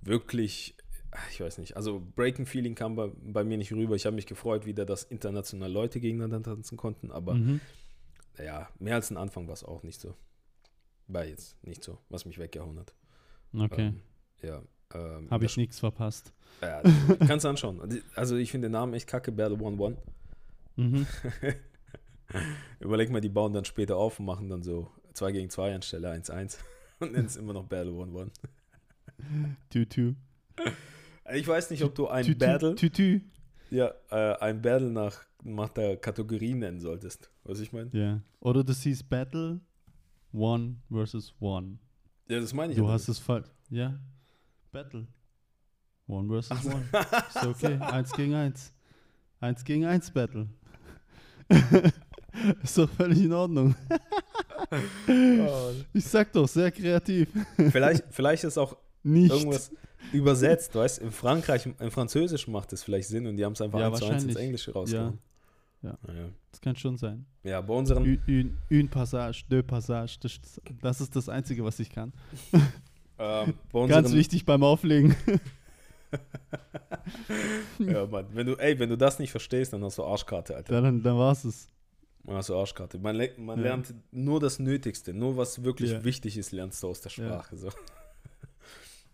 [0.00, 0.74] wirklich,
[1.30, 1.76] ich weiß nicht.
[1.76, 3.94] Also Breaking Feeling kam bei, bei mir nicht rüber.
[3.94, 7.60] Ich habe mich gefreut, wieder, dass international Leute gegeneinander tanzen konnten, aber Mhm.
[8.44, 10.14] ja, mehr als ein Anfang war es auch nicht so.
[11.12, 12.94] War jetzt nicht so, was mich weggehauen hat.
[13.54, 13.88] Okay.
[13.88, 14.00] Ähm,
[14.42, 14.62] ja.
[14.94, 16.32] Ähm, Habe das- ich nichts verpasst.
[16.60, 16.82] Ja,
[17.26, 18.02] kannst du anschauen.
[18.14, 19.96] Also ich finde den Namen echt kacke, Battle One One.
[20.76, 21.06] Mhm.
[22.80, 26.10] Überleg mal, die bauen dann später auf und machen dann so 2 gegen 2 anstelle
[26.12, 26.58] 1-1
[27.00, 28.30] und nennen es immer noch Battle One One.
[29.70, 30.14] Tü-tü.
[31.34, 32.38] Ich weiß nicht, ob du ein Tü-tü.
[32.38, 33.20] Battle, Tü-tü.
[33.70, 37.30] ja, äh, ein Battle nach, nach der Kategorie nennen solltest.
[37.44, 37.90] Was ich meine?
[37.92, 38.20] Ja.
[38.40, 39.60] Oder du siehst Battle
[40.32, 41.78] One versus One.
[42.28, 42.78] Ja, das meine ich.
[42.78, 43.46] Du hast es falsch.
[43.70, 43.98] Ja.
[44.70, 45.06] Battle.
[46.06, 46.84] One versus One.
[47.28, 47.76] Ist okay.
[47.80, 48.72] Eins gegen eins.
[49.40, 50.48] Eins gegen eins Battle.
[52.62, 53.74] Ist doch völlig in Ordnung.
[55.92, 57.28] Ich sag doch, sehr kreativ.
[57.70, 59.30] vielleicht, vielleicht ist auch Nicht.
[59.30, 59.70] irgendwas
[60.12, 61.04] übersetzt, weißt du?
[61.04, 63.98] In Frankreich, im Französischen macht es vielleicht Sinn und die haben es einfach Ja, eins
[63.98, 64.36] zu eins ins.
[64.36, 65.12] Englische rausgehauen.
[65.12, 65.18] Ja.
[65.82, 66.28] Naja.
[66.50, 67.26] Das kann schon sein.
[67.42, 70.18] Ja, bei unseren, Une, une, une Passage, deux Passage.
[70.20, 70.38] Das,
[70.80, 72.12] das ist das Einzige, was ich kann.
[73.18, 73.54] ähm,
[73.88, 75.14] Ganz wichtig beim Auflegen.
[77.78, 80.80] Ja, Mann, wenn du, ey, wenn du das nicht verstehst, dann hast du Arschkarte, Alter.
[80.82, 81.68] Dann, dann war's es.
[82.24, 82.98] Dann hast du Arschkarte.
[82.98, 83.64] Man, man Ja.
[83.64, 86.04] lernt nur das Nötigste, nur was wirklich Ja.
[86.04, 87.24] wichtig ist, lernst du aus der Ja.
[87.24, 87.56] Sprache.
[87.56, 87.70] So.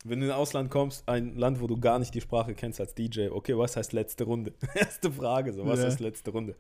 [0.04, 2.94] Wenn du in Ausland kommst, ein Land, wo du gar nicht die Sprache kennst als
[2.94, 4.52] DJ, okay, was heißt letzte Runde?
[4.74, 5.86] Erste Frage, so, was Ja.
[5.86, 6.54] heißt letzte Runde?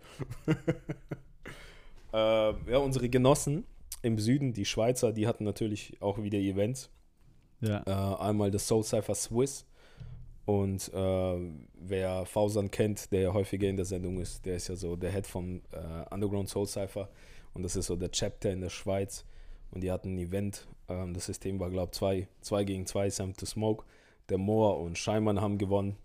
[2.12, 3.64] ähm, ja, unsere Genossen
[4.02, 6.90] im Süden, die Schweizer, die hatten natürlich auch wieder Events.
[7.60, 7.82] Ja.
[7.86, 9.64] Äh, einmal das Soul Cypher Swiss.
[10.44, 14.76] Und äh, wer Fausan kennt, der ja häufiger in der Sendung ist, der ist ja
[14.76, 17.08] so der Head vom äh, Underground Soul Cypher.
[17.52, 19.24] Und das ist so der Chapter in der Schweiz.
[19.70, 20.66] Und die hatten ein Event.
[20.88, 23.84] Ähm, das System war, glaube ich, 2 zwei gegen 2, Sam to Smoke.
[24.28, 25.96] Der Moor und Scheimann haben gewonnen.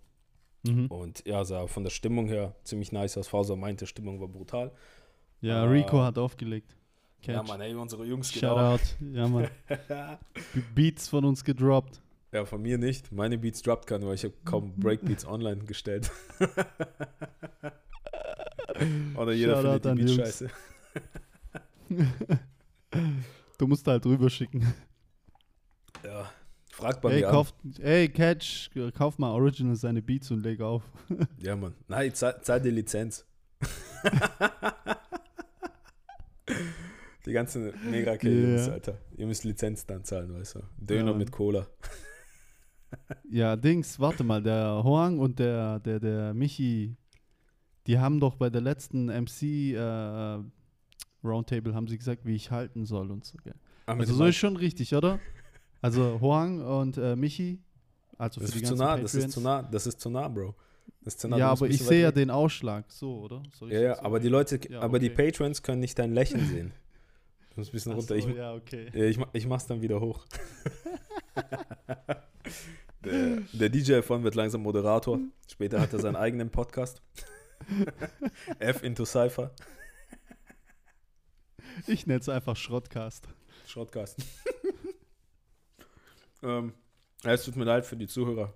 [0.66, 0.86] Mhm.
[0.86, 3.28] Und ja, sah von der Stimmung her ziemlich nice aus.
[3.28, 4.72] Fausan meinte, Stimmung war brutal.
[5.40, 6.74] Ja, äh, Rico hat aufgelegt.
[7.22, 7.48] Ja, Catch.
[7.48, 8.56] Mann, ey, unsere Jungs genau.
[8.78, 8.82] Shoutout.
[9.12, 9.48] Ja, Mann.
[9.68, 10.18] Be-
[10.74, 12.00] Beats von uns gedroppt.
[12.32, 13.12] Ja, von mir nicht.
[13.12, 16.10] Meine Beats droppt keiner, weil ich habe kaum Breakbeats online gestellt.
[19.16, 20.50] Oder jeder Shoutout findet die an die Beats scheiße.
[23.58, 24.64] Du musst halt rüberschicken.
[26.04, 26.28] Ja,
[26.72, 30.82] fragt bei Ey, mir kauf, ey, Catch, kauf mal Original seine Beats und leg auf.
[31.38, 31.74] Ja, Mann.
[31.88, 33.24] Nein, zahl, zahl die Lizenz.
[37.26, 38.72] die ganzen mega Ja.
[38.72, 38.98] Alter.
[39.16, 40.60] Ihr müsst Lizenz dann zahlen, weißt du.
[40.78, 41.16] Döner Ja.
[41.16, 41.66] mit Cola.
[43.28, 46.96] Ja, Dings, warte mal, der Hoang und der, der, der Michi,
[47.86, 49.42] die haben doch bei der letzten MC
[49.74, 50.38] äh,
[51.24, 53.38] Roundtable haben sie gesagt, wie ich halten soll und so.
[53.42, 53.54] Gell?
[53.86, 55.18] Ah, Also so ist schon richtig, oder?
[55.82, 57.60] Also Hoang und äh, Michi,
[58.16, 59.34] also das für die ist zu nah, das ist Patreons.
[59.34, 60.54] zu nah, das ist zu nah, Bro.
[61.02, 61.36] Das ist zu nah.
[61.36, 63.42] ja, aber ich sehe ja den Ausschlag, so, oder?
[63.68, 64.28] Ja, ja, aber die?
[64.28, 65.10] Leute, Ja, aber die.
[65.10, 66.72] Patrons können nicht dein Lächeln sehen.
[67.50, 68.08] Du musst ein bisschen Ach runter.
[68.20, 68.88] so, ich, ja, okay.
[68.94, 70.24] Ich, ich mach's dann wieder hoch.
[73.04, 75.18] Der, der DJ von wird langsam Moderator.
[75.50, 77.02] Später hat er seinen eigenen Podcast.
[78.58, 79.50] F into Cypher.
[81.86, 83.26] Ich nenne es einfach Schrottcast.
[83.66, 84.18] Shortcast.
[86.42, 86.72] ähm,
[87.22, 88.52] ja, es tut mir leid für die Zuhörer.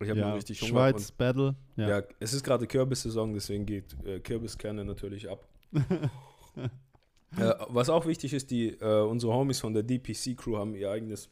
[0.00, 0.70] Ich habe Ja, richtig Hunger.
[0.70, 1.48] Schweiz, Battle.
[1.48, 1.88] Und, Ja.
[1.98, 2.02] ja.
[2.20, 5.46] es ist gerade Kürbissaison, deswegen geht äh, Kürbiskerne natürlich ab.
[5.72, 11.28] äh, was auch wichtig ist, die, äh, unsere Homies von der DPC-Crew haben ihr eigenes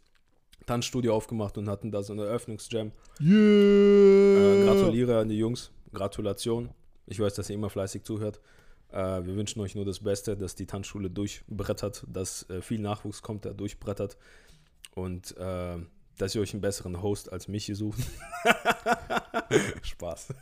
[0.67, 2.91] Tanzstudio aufgemacht und hatten da so eine Eröffnungsjam.
[3.21, 4.65] Äh, Yeah!
[4.65, 5.71] gratuliere an die Jungs.
[5.93, 6.71] Gratulation.
[7.07, 8.41] Ich weiß, dass ihr immer fleißig zuhört.
[8.95, 13.23] Äh, wir wünschen euch nur das Beste, dass die Tanzschule durchbrettert, dass äh, viel Nachwuchs
[13.23, 14.17] kommt, der durchbrettert
[14.95, 15.79] und äh,
[16.17, 17.99] dass ihr euch einen besseren Host als mich hier sucht.
[19.83, 20.33] Spaß.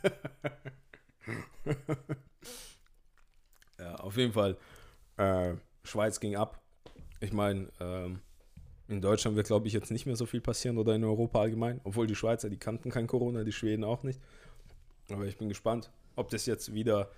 [3.79, 4.55] ja, auf jeden Fall.
[5.17, 6.61] Äh, Schweiz ging ab.
[7.21, 8.19] Ich meine, ähm,
[8.87, 11.81] in Deutschland wird, glaube ich, jetzt nicht mehr so viel passieren oder in Europa allgemein.
[11.83, 14.21] Obwohl die Schweizer, die kannten kein Corona, die Schweden auch nicht.
[15.09, 17.09] Aber ich bin gespannt, ob das jetzt wieder,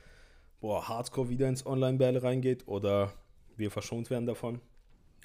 [0.60, 3.14] boah, hardcore wieder ins Online-Bälle reingeht oder
[3.58, 4.60] wir verschont werden davon.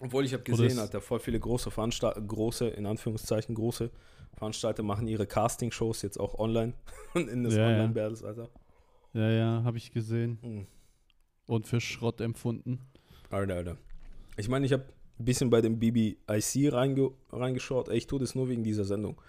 [0.01, 3.90] Obwohl ich habe gesehen, es- Alter, voll viele große Veranstalter, große, in Anführungszeichen, große
[4.35, 6.73] Veranstalter machen ihre Casting-Shows jetzt auch online
[7.14, 7.66] und in das ja.
[7.66, 8.49] Online-Battles, Alter.
[9.12, 10.38] Ja, ja, habe ich gesehen.
[10.43, 10.66] Mhm.
[11.47, 12.81] Und für Schrott empfunden.
[13.29, 13.77] Alter, Alter.
[14.37, 14.85] Ich meine, ich habe
[15.19, 17.88] ein bisschen bei dem BBIC reinge reingeschaut.
[17.88, 19.21] Ey, ich tue das nur wegen dieser Sendung.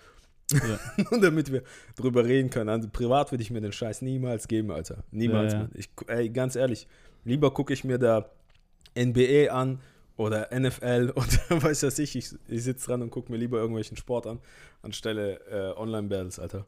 [0.54, 0.80] Ja.
[1.12, 1.64] Nur damit wir
[1.96, 2.70] drüber reden können.
[2.70, 5.04] Also privat würde ich mir den Scheiß niemals geben, Alter.
[5.12, 5.54] Niemals.
[5.54, 5.70] Ja, ja.
[5.74, 6.88] Ich, ey, ganz ehrlich,
[7.24, 8.30] lieber gucke ich mir da
[8.98, 9.80] NBA an
[10.18, 12.16] oder NFL oder weiß was ich.
[12.16, 14.40] Ich, ich sitze dran und gucke mir lieber irgendwelchen Sport an,
[14.82, 16.66] anstelle äh, Online-Battles, Alter.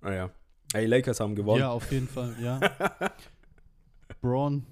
[0.00, 0.30] Naja.
[0.72, 1.60] Ey, Lakers haben gewonnen.
[1.60, 2.58] Ja, auf jeden Fall, ja.
[4.20, 4.64] Braun,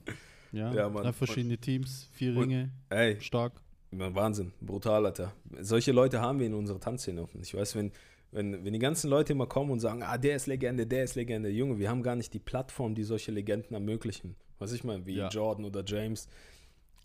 [0.53, 1.05] ja, Ja, Mann.
[1.05, 3.53] drei verschiedene Teams, vier Und- Ringe, Ey, stark.
[3.95, 5.33] Wahnsinn, brutal, Alter.
[5.61, 7.21] Solche Leute haben wir in unserer Tanzszene.
[7.23, 7.93] Und ich weiß, wenn,
[8.33, 11.15] wenn, wenn die ganzen Leute immer kommen und sagen, ah, der ist Legende, der ist
[11.15, 14.35] Legende, Junge, wir haben gar nicht die Plattform, die solche Legenden ermöglichen.
[14.59, 15.29] Was ich meine, wie Ja.
[15.29, 16.29] Jordan oder James.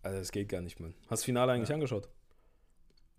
[0.03, 0.93] Also das geht gar nicht, Mann.
[1.01, 1.75] Hast du das Finale eigentlich Ja.
[1.75, 2.09] angeschaut?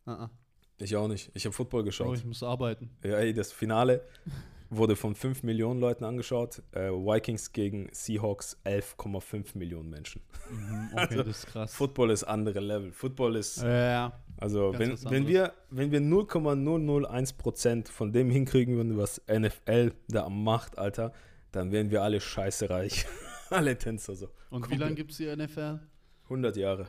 [0.07, 0.31] Ah, ah.
[0.79, 1.31] Ich auch nicht.
[1.35, 2.17] Ich habe Football Oh, geschaut.
[2.19, 2.91] ich muss arbeiten.
[3.05, 4.03] Ja, ey, das Finale
[4.71, 6.63] wurde von 5 Millionen Leuten angeschaut.
[6.73, 10.23] Äh, Vikings gegen Seahawks 11,5 Millionen Menschen.
[10.51, 11.75] Mhm, okay, Also, das ist krass.
[11.75, 12.93] Football ist andere Level.
[12.93, 14.21] Football ist ja, ja.
[14.37, 20.29] Also Ganz wenn, wenn wir, wenn wir 0,001% von dem hinkriegen würden, was NFL da
[20.29, 21.13] macht, Alter,
[21.53, 23.07] dann wären wir alle scheiße reich.
[23.51, 24.27] alle Tänzer so.
[24.51, 24.81] Und wie Komplett.
[24.81, 25.81] lange gibt es die NFL?
[26.25, 26.89] 100 Jahre.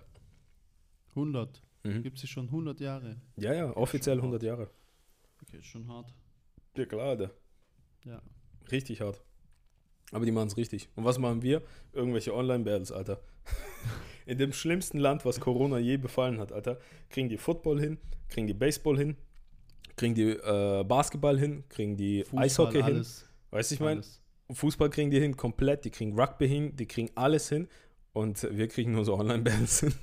[1.12, 1.63] 100.
[1.84, 2.04] Mhm.
[2.04, 3.15] Gibt es sie schon 100 Jahre?
[3.38, 4.70] Ja, ja, offiziell schon 100 Jahre.
[5.42, 6.13] Okay, ist schon hart.
[6.76, 7.32] Ja, klar, Alter.
[8.05, 8.21] Ja.
[8.71, 9.21] Richtig hart.
[10.12, 10.89] Aber die machen es richtig.
[10.95, 11.62] Und was machen wir?
[11.93, 13.21] Irgendwelche Online-Battles, Alter.
[14.25, 18.47] In dem schlimmsten Land, was Corona je befallen hat, Alter, kriegen die Football hin, kriegen
[18.47, 19.17] die Baseball hin,
[19.95, 22.83] kriegen die äh, Basketball hin, kriegen die Fußball, Eishockey hin.
[22.83, 24.01] alles, Weißt du, ich meine.
[24.51, 27.67] Fußball kriegen die hin, komplett, die kriegen Rugby hin, die kriegen alles hin
[28.13, 29.93] und wir kriegen nur so Online-Bands hin.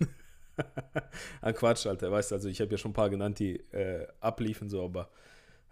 [1.41, 4.07] ah, Quatsch, Alter, weißt du, also ich habe ja schon ein paar genannt, die äh,
[4.21, 5.11] abliefen so, aber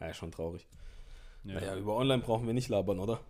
[0.00, 0.66] naja, schon traurig.
[1.44, 1.54] Ja.
[1.54, 3.20] Naja, über Online brauchen wir nicht labern, oder?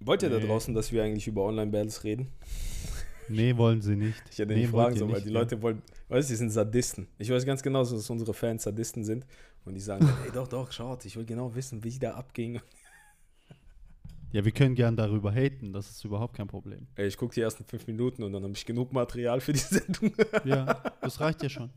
[0.00, 0.46] Wollt ihr da Nee.
[0.46, 2.28] draußen, dass wir eigentlich über Online-Battles reden?
[3.28, 4.20] Nee, wollen sie nicht.
[4.30, 5.38] Ich hätte nee, nicht fragen sollen, weil die ja.
[5.38, 7.06] Leute wollen, weißt du, die sind Sadisten.
[7.18, 9.24] Ich weiß ganz genau, dass unsere Fans Sadisten sind
[9.64, 12.60] und die sagen, ey, doch, doch, schaut, ich will genau wissen, wie da abging.
[14.32, 16.86] Ja, wir können gern darüber haten, das ist überhaupt kein Problem.
[16.94, 19.58] Ey, ich gucke die ersten fünf Minuten und dann habe ich genug Material für die
[19.58, 20.12] Sendung.
[20.44, 21.70] Ja, das reicht ja schon.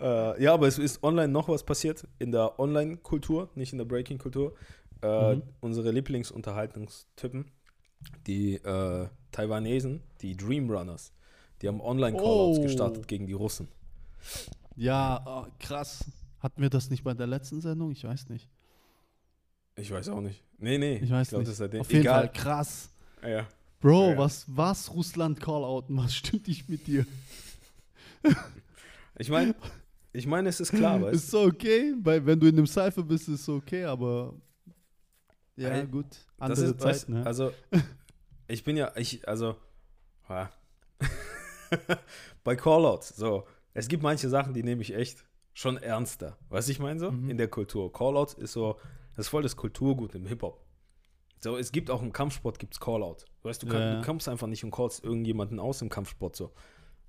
[0.00, 3.84] Äh, ja, aber es ist online noch was passiert in der Online-Kultur, nicht in der
[3.84, 4.54] Breaking-Kultur.
[5.02, 5.42] Äh, Mhm.
[5.60, 7.50] Unsere Lieblingsunterhaltungstypen,
[8.26, 11.12] die äh, Taiwanesen, die Dream Runners,
[11.62, 12.62] die haben Online-Callouts Oh.
[12.62, 13.68] gestartet gegen die Russen.
[14.76, 16.04] Ja, oh, krass.
[16.40, 17.90] Hatten wir das nicht bei der letzten Sendung?
[17.92, 18.48] Ich weiß nicht.
[19.76, 20.42] Ich weiß auch nicht.
[20.58, 20.96] Nee, nee.
[21.02, 21.50] Ich weiß glaub, nicht.
[21.50, 21.80] Das ist.
[21.80, 22.20] Auf jeden Egal.
[22.28, 22.90] Fall krass.
[23.26, 23.46] Ja.
[23.80, 24.18] Bro, Ja.
[24.18, 25.96] was, was Russland Callouten?
[25.96, 27.06] Was stimmt nicht mit dir?
[29.18, 29.54] Ich meine,
[30.14, 33.02] ich meine, es ist klar, weißt Ist so okay, weil wenn du in einem Cypher
[33.02, 34.34] bist, ist so okay, aber
[35.56, 36.06] ja, Ey, gut.
[36.38, 37.26] Andere ist, weißt, Zeit, ne?
[37.26, 37.52] Also,
[38.48, 39.56] ich bin ja, ich, also,
[40.28, 40.50] ja.
[42.44, 46.38] bei Callouts, so, es gibt manche Sachen, die nehme ich echt schon ernster.
[46.48, 47.10] Weißt du, ich meine so?
[47.10, 47.30] Mhm.
[47.30, 47.92] In der Kultur.
[47.92, 48.78] Callouts ist so,
[49.16, 50.64] das ist voll das Kulturgut im Hip-Hop.
[51.40, 53.18] So, es gibt auch im Kampfsport gibt's Callout.
[53.42, 54.00] Weißt du, du, kann, ja.
[54.00, 56.52] du kommst einfach nicht und callst irgendjemanden aus im Kampfsport so.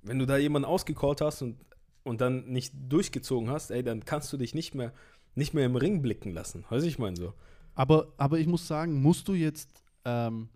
[0.02, 1.58] Wenn du da jemanden ausgecallt hast und,
[2.06, 4.92] und dann nicht durchgezogen hast, ey, dann kannst du dich nicht mehr,
[5.34, 6.64] nicht mehr im Ring blicken lassen.
[6.70, 7.32] Weißt du, ich meine so.
[7.74, 9.68] Aber, aber ich muss sagen, musst du jetzt
[10.04, 10.48] ähm,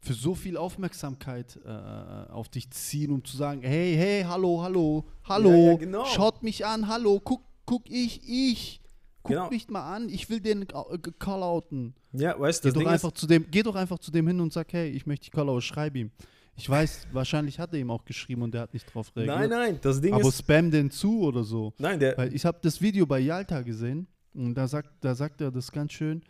[0.00, 1.68] für so viel Aufmerksamkeit äh,
[2.30, 6.04] auf dich ziehen, um zu sagen, hey, hey, hallo, hallo, hallo, Ja, ja, genau.
[6.06, 8.80] schaut mich an, hallo, guck, guck ich, ich.
[9.22, 9.50] Guck Genau.
[9.50, 11.94] mich mal an, ich will den äh, callouten.
[12.12, 14.26] Ja, weißt du, Geh das doch, Ding einfach zu dem, geh doch einfach zu dem
[14.26, 16.10] hin und sag, hey, ich möchte dich callouten, schreib ihm.
[16.60, 19.34] Ich weiß, wahrscheinlich hat er ihm auch geschrieben und der hat nicht drauf reagiert.
[19.34, 21.72] nein, nein, das Ding Aber ist, spam den zu oder so.
[21.78, 25.40] nein, der, Weil ich habe das Video bei Yalta gesehen und da sagt, da sagt
[25.40, 26.22] er das ganz schön.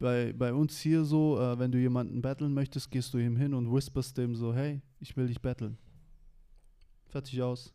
[0.00, 3.54] Bei, bei uns hier so, äh, wenn du jemanden battlen möchtest, gehst du ihm hin
[3.54, 5.78] und whisperst dem so, hey, ich will dich battlen.
[7.06, 7.72] Fertig aus.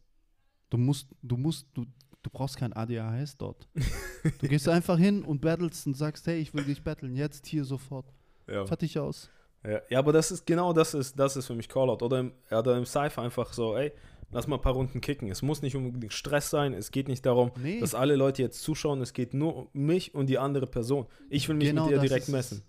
[0.69, 1.85] Du musst, du musst, du,
[2.21, 3.69] du brauchst kein ADHS dort.
[4.41, 7.63] du gehst einfach hin und battlest und sagst, hey, ich will dich battlen, jetzt hier
[7.63, 8.11] sofort.
[8.49, 8.65] ja.
[8.65, 9.29] Fertig aus.
[9.65, 12.03] Ja, ja, aber das ist genau das ist, das ist für mich Callout.
[12.03, 13.91] Oder im, oder im Cypher einfach so, ey,
[14.31, 15.29] lass mal ein paar Runden kicken.
[15.29, 17.79] Es muss nicht unbedingt Stress sein, es geht nicht darum, Nee.
[17.79, 21.05] dass alle Leute jetzt zuschauen, es geht nur um mich und die andere Person.
[21.29, 22.63] Ich will mich Genau mit dir direkt messen.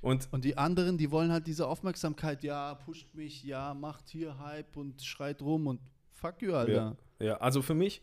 [0.00, 4.38] Und Und die anderen, die wollen halt diese Aufmerksamkeit, ja, pusht mich, ja, macht hier
[4.38, 6.96] Hype und schreit rum und fuck you, Alter.
[7.18, 8.00] ja, also für mich,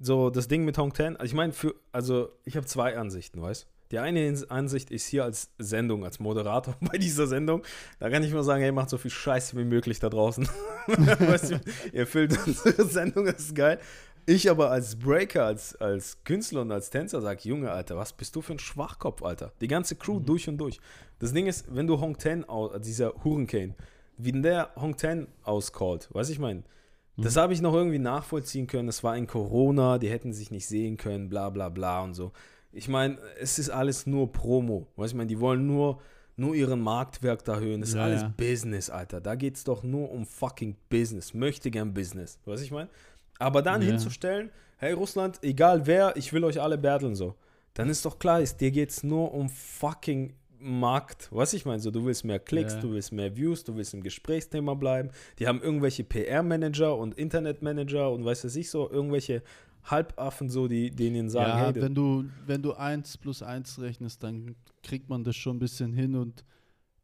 [0.00, 3.42] so das Ding mit Hong Ten, also ich meine, für, also ich habe zwei Ansichten,
[3.42, 7.62] weißt Die eine Ansicht ist hier als Sendung, als Moderator bei dieser Sendung.
[8.00, 10.48] Da kann ich nur sagen, hey, macht so viel Scheiße wie möglich da draußen.
[10.88, 11.60] weißt du,
[11.92, 13.78] ihr füllt unsere Sendung, das ist geil.
[14.26, 18.34] Ich aber als Breaker, als, als Künstler und als Tänzer sage, Junge, Alter, was bist
[18.34, 19.52] du für ein Schwachkopf, Alter?
[19.60, 20.80] Die ganze Crew durch und durch.
[21.20, 22.44] Das Ding ist, wenn du Hong Ten,
[22.84, 23.76] dieser Hurricane,
[24.16, 26.64] wie der Hong Ten auscallt, weißt du, ich meine,
[27.16, 28.88] das habe ich noch irgendwie nachvollziehen können.
[28.88, 32.32] Es war in Corona, die hätten sich nicht sehen können, bla bla bla und so.
[32.74, 34.86] Ich meine, es ist alles nur Promo.
[34.96, 36.00] Weißt du, ich meine, die wollen nur,
[36.36, 37.80] nur ihren Marktwert erhöhen.
[37.80, 38.34] Das ist Ja, alles ja.
[38.36, 39.20] Business, Alter.
[39.20, 41.34] Da geht es doch nur um fucking Business.
[41.34, 42.38] Möchte gern Business.
[42.44, 42.88] Weißt du, ich meine?
[43.38, 43.88] Aber dann Ja.
[43.88, 47.34] hinzustellen, hey Russland, egal wer, ich will euch alle battlen so.
[47.74, 51.28] Dann ist doch klar, ist, dir geht es nur um fucking Markt.
[51.30, 52.80] Was ich meine, so du willst mehr Klicks, Ja.
[52.80, 55.10] du willst mehr Views, du willst im Gesprächsthema bleiben.
[55.38, 59.42] Die haben irgendwelche PR-Manager und Internetmanager und weiß was ich so, irgendwelche
[59.84, 64.22] Halbaffen so, die denen sagen, ja, hey, wenn du, wenn du 1 plus 1 rechnest,
[64.22, 66.44] dann kriegt man das schon ein bisschen hin und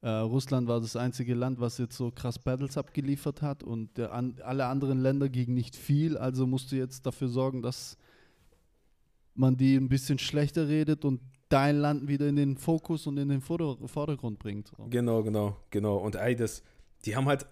[0.02, 4.12] äh, Russland war das einzige Land, was jetzt so krass Battles abgeliefert hat und der,
[4.12, 7.98] an, alle anderen Länder gegen nicht viel, also musst du jetzt dafür sorgen, dass
[9.34, 13.28] man die ein bisschen schlechter redet und dein Land wieder in den Fokus und in
[13.28, 14.72] den Vorder Vordergrund bringt.
[14.88, 15.96] Genau, genau, genau.
[15.98, 16.62] Und ey, das,
[17.04, 17.46] die haben halt,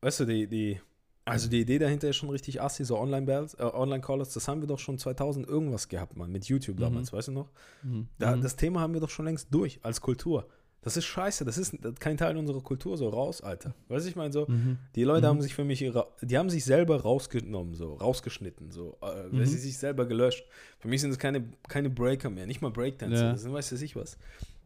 [0.00, 0.80] weißt du, die, die,
[1.24, 4.66] also die Idee dahinter ist schon richtig assi, so Online-Callers, äh, Online-Callers, das haben wir
[4.68, 7.50] doch schon 2000 irgendwas gehabt, Mann, mit YouTube damals, weißt du noch?
[7.82, 8.08] Mhm.
[8.18, 8.42] Da, Mhm.
[8.42, 10.48] Das Thema haben wir doch schon längst durch, als Kultur.
[10.84, 13.72] Das ist scheiße, das ist kein Teil unserer Kultur, so raus, Alter.
[13.86, 14.78] Weißt du, ich meine so, Mhm.
[14.96, 15.30] die Leute Mhm.
[15.30, 19.46] haben sich für mich, ihre, die haben sich selber rausgenommen, so, rausgeschnitten, so, äh, Mhm.
[19.46, 20.44] sie sich selber gelöscht.
[20.80, 23.32] Für mich sind es keine, keine Breaker mehr, nicht mal Breaktänzer, Ja.
[23.32, 24.18] das sind, weißt du, ich was.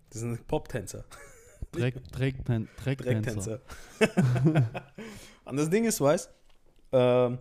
[0.09, 1.05] Das sind Pop-Tänzer.
[1.73, 3.61] Dreck, Drecktän- Drecktänzer.
[3.99, 4.71] Drecktänzer.
[5.45, 6.31] Und das Ding ist, weißt
[6.93, 7.39] ähm,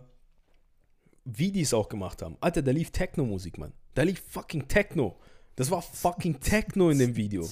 [1.24, 2.36] wie die es auch gemacht haben.
[2.40, 3.72] Alter, da lief Techno-Musik, Mann.
[3.94, 5.16] Da lief fucking Techno.
[5.56, 7.48] Das war fucking Techno in dem Video.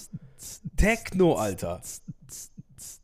[0.76, 1.80] Techno, Alter.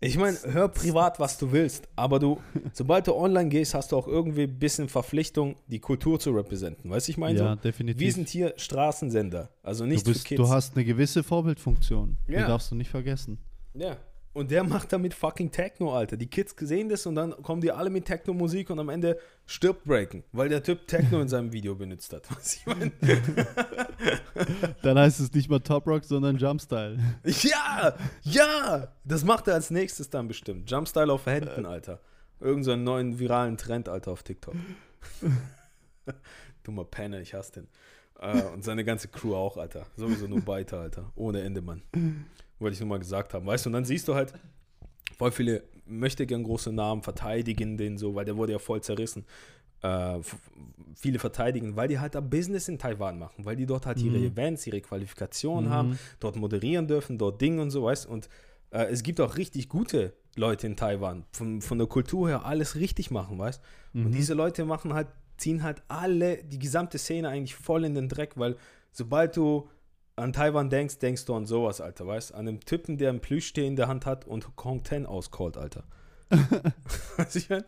[0.01, 2.39] Ich meine, hör privat, was du willst, aber du,
[2.75, 6.91] sobald du online gehst, hast du auch irgendwie ein bisschen Verpflichtung, die Kultur zu repräsentieren.
[6.91, 7.99] Weißt du, ich meine, Ja, so, definitiv.
[8.01, 10.41] wir sind hier Straßensender, also nicht du, bist, für Kids.
[10.43, 12.19] du hast eine gewisse Vorbildfunktion.
[12.29, 12.41] Ja.
[12.43, 13.39] Die darfst du nicht vergessen.
[13.73, 13.97] Ja.
[14.33, 16.17] Und der macht damit fucking Techno, Alter.
[16.17, 19.85] Die Kids sehen das und dann kommen die alle mit Techno-Musik und am Ende stirbt
[19.85, 22.31] Breaken, weil der Typ Techno in seinem Video benutzt hat.
[22.37, 22.93] Was ich meine?
[24.83, 26.99] Dann heißt es nicht mal Top Rock, sondern Jumpstyle.
[27.25, 27.95] Ja!
[28.23, 28.89] Ja!
[29.05, 30.71] Das macht er als nächstes dann bestimmt.
[30.71, 32.01] Jumpstyle auf Händen, Alter.
[32.41, 34.55] Irgend so einen neuen viralen Trend, Alter, auf TikTok.
[36.63, 37.69] Dummer Penner, ich hasse den.
[38.21, 39.87] Äh, und seine ganze Crew auch, Alter.
[39.97, 41.11] Sowieso nur weiter, Alter.
[41.17, 41.83] Ohne Ende, Mann.
[42.59, 43.47] Wollte ich nur mal gesagt haben.
[43.47, 44.35] Weißt du, und dann siehst du halt,
[45.17, 49.25] voll viele möchte gern große Namen verteidigen den so, weil der wurde ja voll zerrissen.
[49.83, 50.19] Äh,
[50.95, 54.19] viele verteidigen, weil die halt da Business in Taiwan machen, weil die dort halt ihre
[54.19, 54.27] Mhm.
[54.27, 55.75] Events, ihre Qualifikationen Mhm.
[55.75, 58.29] haben, dort moderieren dürfen, dort Dinge und so, weißt Und
[58.73, 62.77] äh, es gibt auch richtig gute Leute in Taiwan, von, von der Kultur her alles
[62.77, 63.63] richtig machen, weißt
[63.95, 64.13] Und Mhm.
[64.13, 65.09] diese Leute machen halt,
[65.41, 68.57] ziehen halt alle, die gesamte Szene eigentlich voll in den Dreck, weil
[68.93, 69.69] sobald du
[70.17, 73.65] an Taiwan denkst, denkst du an sowas, Alter, weißt An einem Typen, der einen Plüschtier
[73.65, 75.85] in der Hand hat und Hong Ten auscallt, Alter.
[77.17, 77.65] Weißt du, ich mein?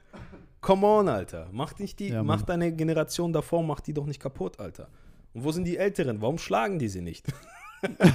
[0.60, 1.48] Come on, Alter.
[1.50, 4.88] Mach nicht die, Ja, mach deine Generation davor, mach die doch nicht kaputt, Alter.
[5.32, 6.20] Und wo sind die Älteren?
[6.20, 7.26] Warum schlagen die sie nicht?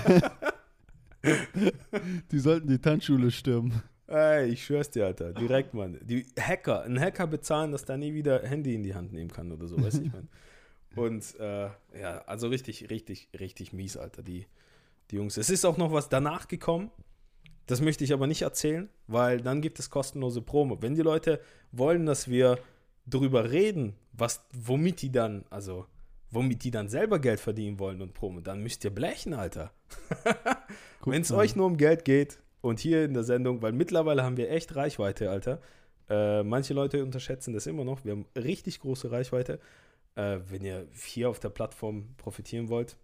[2.32, 3.82] Die sollten die Tanzschule stürmen.
[4.08, 5.34] Ey, ich schwör's dir, Alter.
[5.34, 6.00] Direkt, Mann.
[6.02, 9.52] Die Hacker, einen Hacker bezahlen, dass der nie wieder Handy in die Hand nehmen kann
[9.52, 10.30] oder so, weißt du, ich mein.
[10.96, 14.48] Und äh, ja, also richtig, richtig, richtig mies, Alter, die,
[15.12, 15.38] die Jungs.
[15.38, 16.90] Es ist auch noch was danach gekommen.
[17.68, 20.82] Das möchte ich aber nicht erzählen, weil dann gibt es kostenlose Promo.
[20.82, 21.42] Wenn die Leute
[21.74, 22.58] wollen, dass wir
[23.06, 25.86] darüber reden, was, womit die dann, also
[26.32, 29.72] womit die dann selber Geld verdienen wollen und Promo, dann müsst ihr blechen, Alter.
[31.06, 34.38] Wenn es euch nur um Geld geht und hier in der Sendung, weil mittlerweile haben
[34.38, 35.62] wir echt Reichweite, Alter.
[36.10, 38.06] Äh, manche Leute unterschätzen das immer noch.
[38.06, 39.60] Wir haben richtig große Reichweite.
[40.16, 42.98] Äh, wenn ihr hier auf der Plattform profitieren wollt,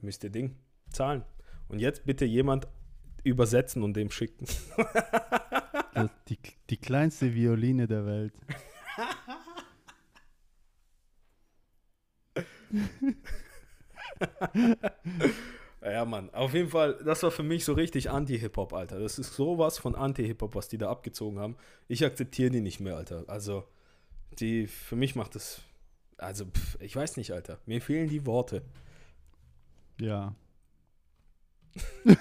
[0.00, 0.56] müsst ihr Ding
[0.90, 1.22] zahlen.
[1.68, 2.68] Und jetzt bitte jemand
[3.22, 4.46] übersetzen und dem schicken.
[6.28, 6.38] Die,
[6.70, 8.32] die kleinste Violine der Welt.
[15.84, 16.30] Ja, Mann.
[16.30, 18.98] Auf jeden Fall, das war für mich so richtig Anti-Hip-Hop, Alter.
[18.98, 21.56] Das ist sowas von Anti-Hip-Hop, was die da abgezogen haben.
[21.88, 23.24] Ich akzeptiere die nicht mehr, Alter.
[23.26, 23.64] Also,
[24.38, 25.60] die, für mich macht das,
[26.16, 27.58] also, pff, ich weiß nicht, Alter.
[27.66, 28.62] Mir fehlen die Worte.
[30.00, 30.34] Ja.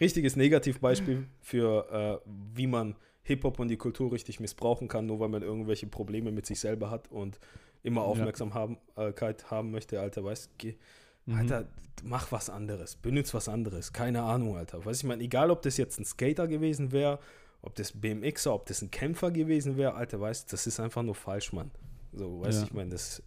[0.00, 5.28] Richtiges Negativbeispiel für, äh, wie man Hip-Hop und die Kultur richtig missbrauchen kann, nur weil
[5.30, 7.38] man irgendwelche Probleme mit sich selber hat und
[7.82, 8.08] immer Ja.
[8.08, 10.22] Aufmerksamkeit haben möchte, Alter.
[10.24, 10.76] Weißt geh,
[11.26, 11.36] Mhm.
[11.38, 11.66] Alter,
[12.02, 14.84] mach was anderes, benutz was anderes, keine Ahnung, Alter.
[14.84, 17.18] Weiß ich meine, egal ob das jetzt ein Skater gewesen wäre,
[17.62, 21.02] ob das BMXer, ob das ein Kämpfer gewesen wäre, Alter, weißt du, das ist einfach
[21.02, 21.70] nur falsch, Mann.
[22.12, 22.66] So, weißt du, Ja.
[22.66, 23.22] ich meine, das,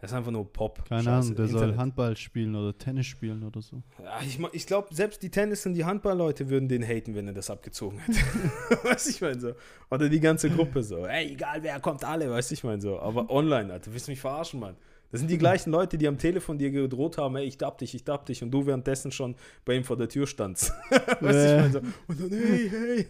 [0.00, 0.84] das ist einfach nur Pop.
[0.88, 1.78] Keine Scheiße, Ahnung, der soll Internet.
[1.78, 3.82] Handball spielen oder Tennis spielen oder so.
[4.02, 7.34] Ja, ich ich glaube, selbst die Tennis- und die Handballleute würden den haten, wenn er
[7.34, 8.18] das abgezogen hätte.
[8.84, 9.52] weißt du, ich meine so.
[9.90, 11.06] Oder die ganze Gruppe so.
[11.06, 12.98] Ey, egal wer kommt, alle, weißt du, ich meine so.
[12.98, 14.76] Aber online, Alter, willst du mich verarschen, Mann?
[15.10, 17.94] Das sind die gleichen Leute, die am Telefon dir gedroht haben, ey, ich dapp dich,
[17.94, 18.42] ich dapp dich.
[18.42, 20.72] Und du währenddessen schon bei ihm vor der Tür standst.
[20.90, 21.78] weißt du, ich meine so.
[22.08, 23.06] Und dann, hey, hey.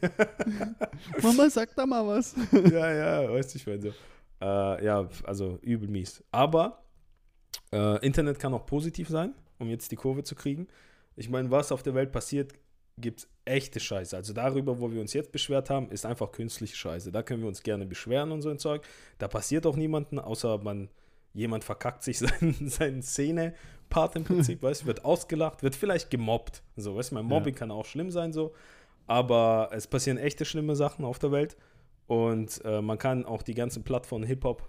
[1.22, 2.36] Mama, sag da mal was.
[2.52, 3.88] ja, ja, weißt du, ich meine so.
[4.40, 6.22] Äh, ja, also übel mies.
[6.30, 6.84] Aber
[7.72, 10.68] äh, Internet kann auch positiv sein, um jetzt die Kurve zu kriegen.
[11.16, 12.52] Ich meine, was auf der Welt passiert,
[12.96, 14.16] gibt es echte Scheiße.
[14.16, 17.12] Also darüber, wo wir uns jetzt beschwert haben, ist einfach künstliche Scheiße.
[17.12, 18.82] Da können wir uns gerne beschweren und so ein Zeug.
[19.18, 20.88] Da passiert auch niemanden, außer man,
[21.38, 26.62] jemand verkackt sich seinen, seinen Szene-Part im Prinzip, weißt du, wird ausgelacht, wird vielleicht gemobbt.
[26.76, 28.52] So, weißt du, mein Mobbing kann auch schlimm sein, so.
[29.06, 31.56] Aber es passieren echte schlimme Sachen auf der Welt.
[32.06, 34.68] Und äh, man kann auch die ganzen Plattformen Hip-Hop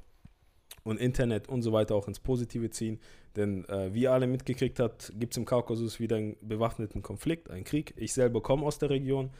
[0.84, 2.99] und Internet und so weiter auch ins Positive ziehen.
[3.36, 7.49] Denn äh, wie ihr alle mitgekriegt habt, gibt es im Kaukasus wieder einen bewaffneten Konflikt,
[7.49, 7.93] einen Krieg.
[7.97, 9.32] Ich selber komme aus der Region.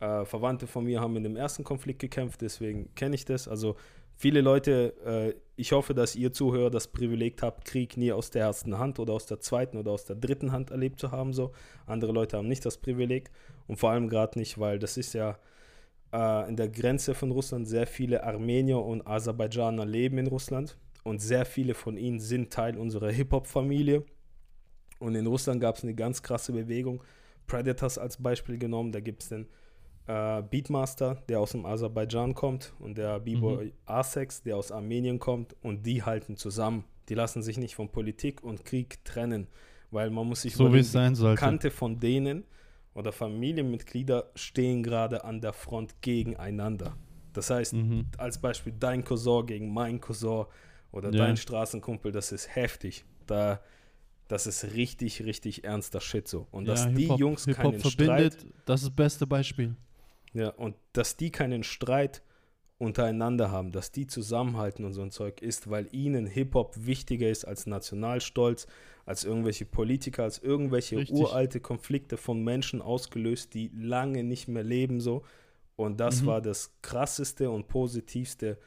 [0.00, 3.48] Äh, Verwandte von mir haben in dem ersten Konflikt gekämpft, deswegen kenne ich das.
[3.48, 3.76] Also
[4.18, 8.42] viele Leute, äh, ich hoffe, dass ihr Zuhörer das Privileg habt, Krieg nie aus der
[8.42, 11.32] ersten Hand oder aus der zweiten oder aus der dritten Hand erlebt zu haben.
[11.32, 11.52] So.
[11.86, 13.30] Andere Leute haben nicht das Privileg
[13.66, 15.38] und vor allem gerade nicht, weil das ist ja
[16.12, 21.20] äh, in der Grenze von Russland sehr viele Armenier und Aserbaidschaner leben in Russland und
[21.20, 24.04] sehr viele von ihnen sind Teil unserer Hip-Hop-Familie.
[24.98, 27.04] Und in Russland gab es eine ganz krasse Bewegung.
[27.46, 29.46] Predators als Beispiel genommen, da gibt es den
[30.08, 35.54] äh, Beatmaster, der aus dem Aserbaidschan kommt und der B-Boy Asex, der aus Armenien kommt
[35.62, 36.84] und die halten zusammen.
[37.08, 39.46] Die lassen sich nicht von Politik und Krieg trennen,
[39.90, 41.38] weil man muss sich So wie es sein sollte.
[41.40, 42.44] Kante von denen
[42.94, 46.96] oder Familienmitglieder stehen gerade an der Front gegeneinander.
[47.32, 48.06] Das heißt, Mhm.
[48.16, 50.46] als Beispiel dein Cousin gegen mein Cousin
[50.90, 51.26] oder Ja.
[51.26, 53.04] dein Straßenkumpel, das ist heftig.
[53.26, 53.60] Da,
[54.26, 56.46] das ist richtig, richtig ernster Shit so.
[56.50, 59.76] Und dass ja, die Hip-Hop- Jungs Hip-Hop keinen verbindet, Streit, das ist das beste Beispiel.
[60.38, 62.22] Ja, und dass die keinen Streit
[62.78, 67.44] untereinander haben, dass die zusammenhalten und so ein Zeug ist, weil ihnen Hip-Hop wichtiger ist
[67.44, 68.68] als Nationalstolz,
[69.04, 71.16] als irgendwelche Politiker, als irgendwelche Richtig.
[71.18, 75.24] uralte Konflikte von Menschen ausgelöst, die lange nicht mehr leben so.
[75.74, 76.26] Und das Mhm.
[76.26, 78.58] war das krasseste und positivste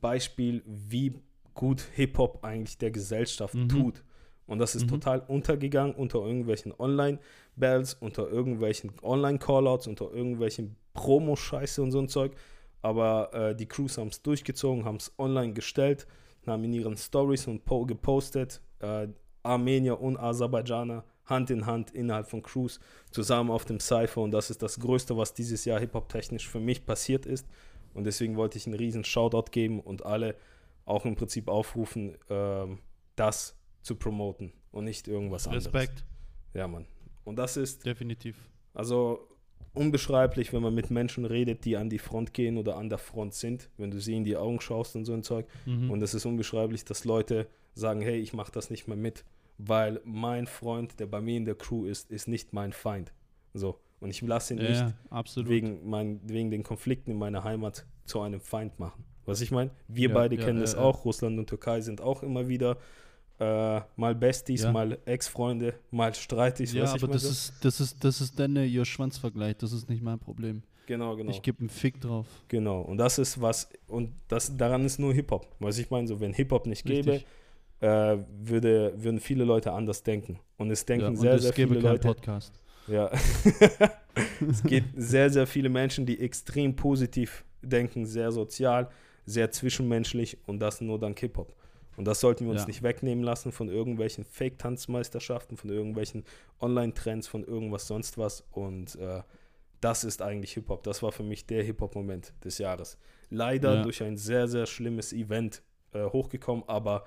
[0.00, 1.20] Beispiel, wie
[1.54, 3.68] gut Hip-Hop eigentlich der Gesellschaft Mhm.
[3.68, 4.04] tut.
[4.46, 4.88] Und das ist Mhm.
[4.88, 12.32] total untergegangen unter irgendwelchen Online-Bells, unter irgendwelchen Online-Callouts, unter irgendwelchen Promo-Scheiße und so ein Zeug.
[12.82, 16.06] Aber äh, die Crews haben es durchgezogen, haben es online gestellt,
[16.46, 19.08] haben in ihren Stories und po gepostet, äh,
[19.42, 22.80] Armenier und Aserbaidschaner Hand in Hand innerhalb von Crews
[23.12, 26.84] zusammen auf dem Cypher und das ist das Größte, was dieses Jahr Hip-Hop-technisch für mich
[26.84, 27.46] passiert ist.
[27.94, 30.34] Und deswegen wollte ich einen riesen Shoutout geben und alle
[30.84, 32.78] auch im Prinzip aufrufen, ähm,
[33.16, 35.66] das zu promoten und nicht irgendwas anderes.
[35.66, 36.04] Respekt,
[36.52, 36.86] Ja, Mann.
[37.24, 38.36] Und das ist definitiv.
[38.74, 39.28] also
[39.72, 43.34] unbeschreiblich, wenn man mit Menschen redet, die an die Front gehen oder an der Front
[43.34, 45.46] sind, wenn du sie in die Augen schaust und so ein Zeug.
[45.66, 45.90] Mhm.
[45.90, 49.24] Und es ist unbeschreiblich, dass Leute sagen, hey, ich mache das nicht mehr mit,
[49.58, 53.12] weil mein Freund, der bei mir in der Crew ist, ist nicht mein Feind.
[53.54, 53.78] So.
[54.00, 55.50] Und ich lasse ihn ja, nicht absolut.
[55.50, 59.04] wegen, mein, wegen den Konflikten in meiner Heimat zu einem Feind machen.
[59.26, 59.70] Was ich meine?
[59.88, 60.78] Wir Ja, beide ja, kennen ja.
[60.78, 61.04] auch.
[61.04, 62.78] Russland und Türkei sind auch immer wieder
[63.40, 64.72] äh, mal Besties, Ja.
[64.72, 66.72] mal Ex-Freunde, mal Streitig.
[66.72, 67.30] ja, aber das so?
[67.30, 70.62] ist, das ist, das ist dann ihr Schwanzvergleich, das ist nicht mein Problem.
[70.86, 71.30] Genau, genau.
[71.30, 72.26] Ich gebe einen Fick drauf.
[72.48, 72.82] Genau.
[72.82, 75.46] Und das ist was, und das daran ist nur Hip-Hop.
[75.60, 77.22] Was ich meine, so wenn Hip-Hop nicht gäbe,
[77.80, 80.38] äh, würde, würden viele Leute anders denken.
[80.58, 82.08] Und es denken ja, und sehr, es sehr gäbe viele keinen Leute.
[82.08, 82.52] Podcast.
[82.88, 83.10] Ja.
[84.50, 88.90] es gibt sehr, sehr viele Menschen, die extrem positiv denken, sehr sozial,
[89.24, 91.54] sehr zwischenmenschlich und das nur dank Hip-Hop.
[92.00, 92.66] Und das sollten wir uns Ja.
[92.66, 96.24] nicht wegnehmen lassen von irgendwelchen Fake-Tanzmeisterschaften, von irgendwelchen
[96.58, 98.42] Online-Trends, von irgendwas sonst was.
[98.52, 99.22] Und äh,
[99.82, 100.82] das ist eigentlich Hip-Hop.
[100.82, 102.96] Das war für mich der Hip-Hop-Moment des Jahres.
[103.28, 103.82] Leider Ja.
[103.82, 107.04] durch ein sehr, sehr schlimmes Event äh, hochgekommen, aber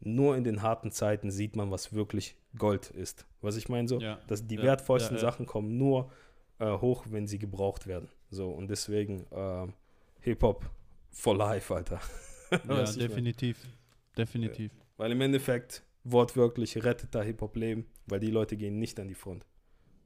[0.00, 3.26] nur in den harten Zeiten sieht man, was wirklich Gold ist.
[3.40, 4.00] Was ich meine so?
[4.00, 4.18] Ja.
[4.26, 5.16] dass die wertvollsten.
[5.18, 6.10] Sachen kommen nur
[6.58, 8.08] äh, hoch, wenn sie gebraucht werden.
[8.30, 9.68] So, und deswegen äh,
[10.22, 10.68] Hip-Hop
[11.12, 12.00] for life, Alter.
[12.50, 13.24] Ja, ich mein?
[14.18, 14.56] Definitiv.
[14.56, 14.72] Definitiv.
[14.96, 19.14] Weil im Endeffekt wortwörtlich rettet da Hip-Hop Leben, weil die Leute gehen nicht an die
[19.14, 19.46] Front.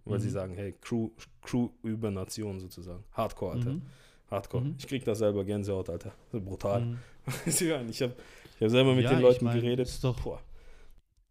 [0.04, 0.32] Weil sie Mhm.
[0.32, 1.10] sagen, hey, Crew,
[1.42, 3.04] Crew über Nation sozusagen.
[3.12, 3.72] Hardcore, Alter.
[3.72, 3.82] Mhm.
[4.30, 4.64] Hardcore.
[4.64, 4.74] Mhm.
[4.78, 6.12] Ich krieg da selber Gänsehaut, Alter.
[6.32, 6.80] Brutal.
[6.84, 6.98] Mhm.
[7.46, 9.86] Ich habe ich hab selber mit Ja, den ich Leuten mein, geredet.
[9.86, 10.40] ist doch- Boah.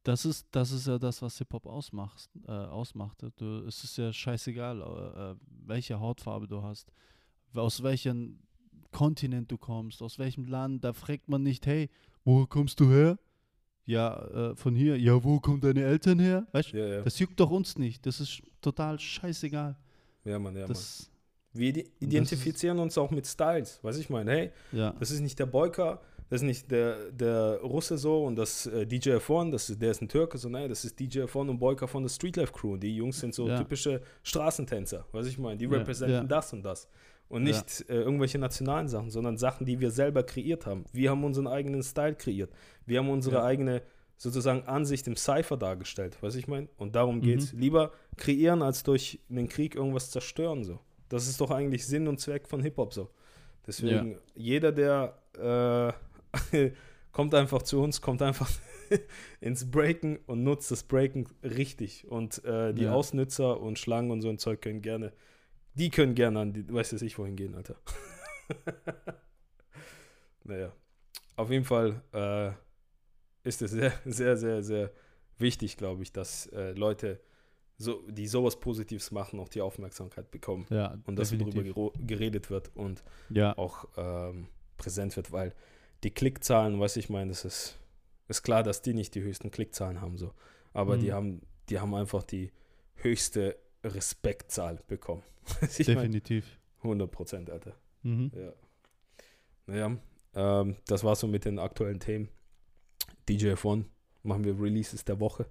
[0.03, 2.29] Das ist, das ist ja das, was Hip-Hop ausmacht.
[2.47, 3.23] Äh, ausmacht.
[3.37, 6.91] Du, es ist ja scheißegal, äh, welche Hautfarbe du hast,
[7.55, 8.39] aus welchem
[8.91, 10.83] Kontinent du kommst, aus welchem Land.
[10.83, 11.89] Da fragt man nicht, hey,
[12.27, 13.17] wo kommst du her?
[13.85, 14.97] Ja, äh, von hier.
[14.99, 16.45] Ja, wo kommen deine Eltern her?
[16.51, 16.77] Weißt du?
[16.77, 17.01] Ja, ja.
[17.01, 18.05] Das juckt doch uns nicht.
[18.05, 19.77] Das ist total scheißegal.
[20.25, 20.67] ja, Mann, ja, Mann.
[20.67, 21.09] Das,
[21.53, 23.79] Wir ide- identifizieren uns auch mit Styles.
[23.81, 24.91] Was ich meine, hey, ja.
[24.99, 28.85] Das ist nicht der Boyka, das ist nicht der, der Russe so und das äh,
[28.85, 31.57] DJ F1, das ist, der ist ein Türke, so nein, das ist DJ F1 und
[31.57, 32.73] Boyka von der Streetlife Crew.
[32.73, 35.55] Und die Jungs sind so typische Straßentänzer, was ich meine.
[35.57, 36.89] Die repräsentieren das und das.
[37.29, 37.53] Und Ja.
[37.57, 40.85] nicht äh, irgendwelche nationalen Sachen, sondern Sachen, die wir selber kreiert haben.
[40.93, 42.51] Wir haben unseren eigenen Style kreiert.
[42.85, 43.43] Wir haben unsere Ja.
[43.43, 43.81] eigene
[44.15, 46.69] sozusagen Ansicht im Cypher dargestellt, was ich meine.
[46.77, 47.21] Und darum Mhm.
[47.21, 47.53] geht es.
[47.53, 50.63] Lieber kreieren, als durch den Krieg irgendwas zerstören.
[50.63, 50.79] So.
[51.09, 53.09] Das ist doch eigentlich Sinn und Zweck von Hip-Hop so.
[53.67, 55.93] Deswegen, jeder, der äh,
[57.11, 58.49] kommt einfach zu uns, kommt einfach
[59.41, 62.07] ins Breaken und nutzt das Breaken richtig.
[62.07, 62.93] Und äh, die Ja.
[62.93, 65.11] Ausnützer und Schlangen und so ein Zeug können gerne,
[65.77, 67.75] die können gerne an die, weiß ich wohin gehen, Alter.
[70.43, 70.71] naja,
[71.35, 72.51] auf jeden Fall äh,
[73.47, 74.91] ist es sehr, sehr, sehr, sehr
[75.37, 77.19] wichtig, glaube ich, dass äh, Leute,
[77.77, 80.65] so, die sowas Positives machen, auch die Aufmerksamkeit bekommen.
[80.69, 84.47] ja, Und dass darüber geredet wird und Ja, auch ähm,
[84.77, 85.53] präsent wird, weil
[86.03, 87.77] die Klickzahlen, was ich meine, das ist,
[88.27, 90.33] ist klar, dass die nicht die höchsten Klickzahlen haben, so.
[90.73, 91.13] Aber die Mhm.
[91.13, 92.51] haben, die haben einfach die
[92.95, 93.57] höchste
[93.93, 95.23] Respektzahl bekommen.
[95.61, 96.59] Definitiv.
[96.83, 97.73] 100 Prozent, Alter.
[98.03, 98.31] Mhm.
[98.35, 98.53] Ja.
[99.65, 99.97] Naja,
[100.35, 102.29] ähm, das war's so mit den aktuellen Themen.
[103.27, 103.85] DJ F1,
[104.23, 105.47] machen wir Releases der Woche.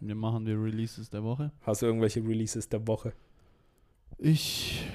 [0.00, 1.50] Wir machen die Releases der Woche.
[1.62, 3.12] Hast du irgendwelche Releases der Woche?
[4.18, 4.86] Ich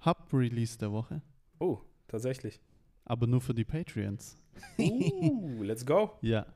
[0.00, 1.20] hab Release der Woche,
[1.58, 2.60] Oh, tatsächlich.
[3.04, 4.36] aber nur für die Patreons.
[4.78, 6.12] Uh, let's go.
[6.22, 6.46] Ja.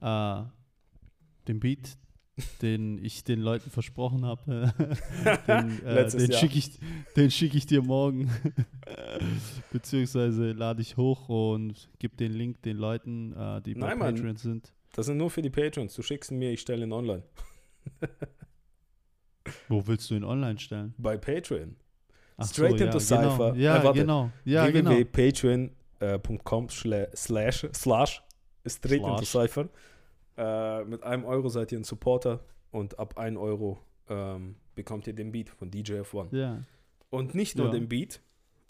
[0.00, 0.44] Äh,
[1.48, 1.96] den Beat,
[2.60, 4.72] den ich den Leuten versprochen habe,
[5.48, 6.78] den, äh, den schicke ich,
[7.16, 8.30] den schick ich dir morgen.
[9.72, 14.14] Beziehungsweise lade ich hoch und gebe den Link den Leuten, äh, die bei Nein, Mann.
[14.14, 14.72] Patreon sind.
[14.94, 15.94] Das sind nur für die Patrons.
[15.94, 17.22] Du schickst ihn mir, ich stelle ihn online.
[19.68, 20.94] Wo willst du ihn online stellen?
[20.98, 21.76] Bei Patreon.
[22.36, 23.00] Ach Straight into genau.
[23.00, 23.54] Cypher.
[23.56, 24.30] Ja, Äh, genau.
[24.44, 24.90] Ja, genau.
[24.90, 28.22] www.patreon.com slash, slash
[28.66, 29.24] straight into.
[29.24, 29.68] Cypher.
[30.42, 32.40] Äh, mit einem Euro seid ihr ein Supporter
[32.70, 33.78] und ab 1 Euro
[34.08, 36.34] ähm, bekommt ihr den Beat von DJ F1.
[36.36, 36.62] Ja.
[37.10, 37.72] Und nicht nur Ja.
[37.72, 38.20] den Beat.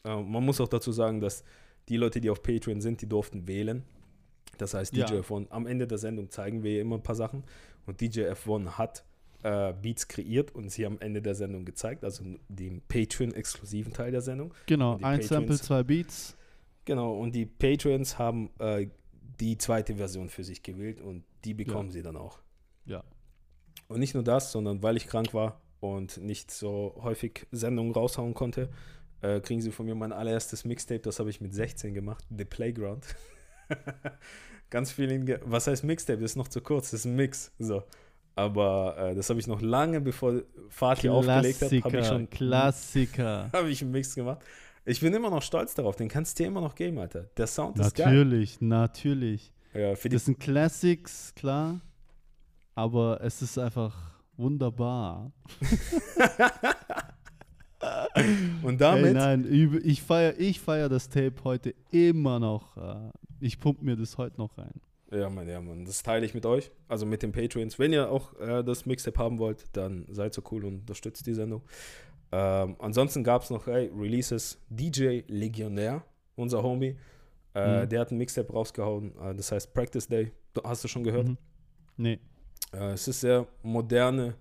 [0.04, 1.44] Äh, man muss auch dazu sagen, dass
[1.88, 3.84] die Leute, die auf Patreon sind, die durften wählen.
[4.58, 5.06] Das heißt, DJ Ja.
[5.20, 7.44] F1, am Ende der Sendung zeigen wir immer ein paar Sachen.
[7.86, 9.04] Und DJ F1 hat
[9.44, 14.20] äh, Beats kreiert und sie am Ende der Sendung gezeigt, also den Patreon-exklusiven Teil der
[14.20, 14.52] Sendung.
[14.66, 16.36] Genau, ein Sample, Patrons- zwei Beats.
[16.84, 18.86] Genau, und die Patreons haben äh,
[19.43, 22.38] die zweite Version für sich gewählt und die bekommen sie dann auch.
[22.84, 23.03] Ja.
[23.88, 28.34] Und nicht nur das, sondern weil ich krank war und nicht so häufig Sendungen raushauen
[28.34, 28.70] konnte,
[29.20, 32.45] äh, kriegen sie von mir mein allererstes Mixtape, das habe ich mit 16 gemacht, The
[32.45, 33.05] Playground.
[34.70, 36.20] Ganz viel, in was heißt Mixtape?
[36.20, 37.51] Das ist noch zu kurz, das ist ein Mix.
[37.59, 37.82] So.
[38.36, 43.51] Aber äh, das habe ich noch lange bevor Fatih aufgelegt hat, habe ich schon Klassiker.
[43.53, 44.40] habe ich einen Mix gemacht.
[44.84, 47.24] Ich bin immer noch stolz darauf, den kannst du dir immer noch geben, Alter.
[47.36, 48.06] Der Sound ist geil.
[48.08, 49.52] Natürlich, natürlich.
[49.74, 51.80] Ja, Das sind Classics, klar.
[52.74, 53.94] Aber es ist einfach
[54.36, 55.30] wunderbar.
[58.62, 62.76] und Ey, damit, nein, üb- ich feiere ich feier das Tape heute immer noch.
[62.76, 63.10] äh,
[63.40, 64.72] Ich pump mir das heute noch rein.
[65.10, 67.78] ja, Mann, ja, Mann, das teile ich mit euch, also mit den Patreons.
[67.78, 71.34] Wenn ihr auch äh, das Mixtape haben wollt, dann seid so cool und unterstützt die
[71.34, 71.62] Sendung.
[72.32, 74.58] Ähm, ansonsten gab es noch ey, Releases.
[74.70, 76.02] DJ Legionär,
[76.36, 76.96] unser Homie,
[77.54, 77.88] Äh, Mhm.
[77.90, 80.32] Der hat ein Mixtape rausgehauen, äh, das heißt Practice Day.
[80.64, 81.28] Hast du schon gehört?
[81.28, 81.36] Mhm.
[81.98, 82.18] Nee.
[82.72, 84.34] Äh, es ist sehr moderne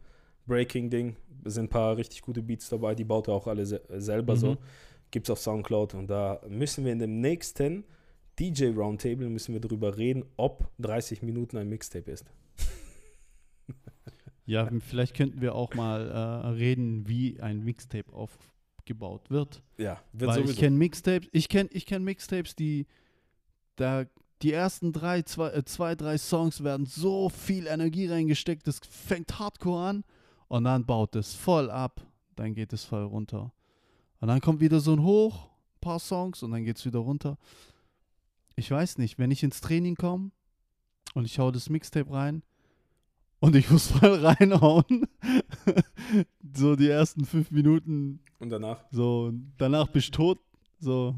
[0.48, 1.18] Breaking-Ding.
[1.44, 4.38] Es sind ein paar richtig gute Beats dabei, die baut er auch alle se selber
[4.38, 4.52] so.
[4.52, 4.58] Mhm.
[5.12, 7.84] Gibt es auf Soundcloud und da müssen wir in dem nächsten
[8.40, 12.24] DJ Roundtable müssen wir darüber reden, ob 30 Minuten ein Mixtape ist.
[14.52, 19.64] Ja, vielleicht könnten wir auch mal äh, reden, wie ein Mixtape aufgebaut wird.
[19.78, 20.60] Ja, wird Weil ich sowieso.
[20.60, 22.86] kenne Mixtapes, ich kenne ich kenn Mixtapes, die
[23.78, 24.04] da
[24.42, 29.40] die ersten drei, zwei, äh, zwei, drei Songs werden so viel Energie reingesteckt, das fängt
[29.40, 30.04] hardcore an
[30.50, 33.54] und dann baut es voll ab, dann geht es voll runter.
[34.20, 37.00] Und dann kommt wieder so ein Hoch, ein paar Songs und dann geht es wieder
[37.00, 37.38] runter.
[38.58, 40.32] Ich weiß nicht, wenn ich ins Training komme
[41.14, 42.44] und ich hau das Mixtape rein
[43.42, 45.08] und ich muss voll reinhauen,
[46.56, 48.86] so die ersten fünf Minuten und danach?
[48.92, 50.40] so, danach bist du tot.
[50.80, 51.16] So,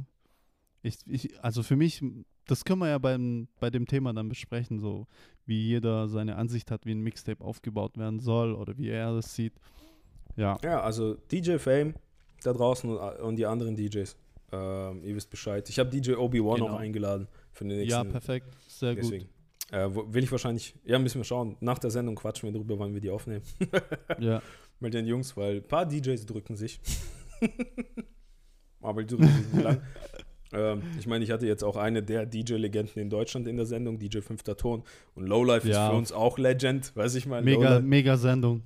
[0.82, 2.04] ich, ich, also für mich,
[2.48, 5.06] das können wir ja beim, bei dem Thema dann besprechen, so
[5.46, 9.36] wie jeder seine Ansicht hat, wie ein Mixtape aufgebaut werden soll oder wie er das
[9.36, 9.54] sieht.
[10.36, 11.94] Ja, Ja, also DJ Fame
[12.44, 14.16] da draußen und, die anderen DJs.
[14.52, 15.68] Ähm, ihr wisst Bescheid.
[15.70, 16.74] Ich habe DJ Obi-Wan Genau.
[16.74, 17.90] auch eingeladen für den nächsten.
[17.90, 19.26] ja, perfekt, sehr gut.
[19.74, 21.58] Äh, will ich wahrscheinlich, ja, müssen wir schauen.
[21.60, 23.42] Nach der Sendung quatschen wir drüber, wann wir die aufnehmen.
[24.20, 24.40] Ja,
[24.80, 26.80] Mit den Jungs, weil ein paar DJs drücken sich.
[28.82, 29.82] Aber die drücken sich nicht lang.
[30.52, 33.98] Ähm, ich meine, ich hatte jetzt auch eine der DJ-Legenden in Deutschland in der Sendung,
[33.98, 34.84] DJ Fünfter Ton.
[35.16, 35.86] Und Lowlife Ja.
[35.88, 37.42] ist für uns auch Legend, weiß ich mal.
[37.42, 37.82] mega, Lowlife.
[37.82, 38.62] mega Sendung.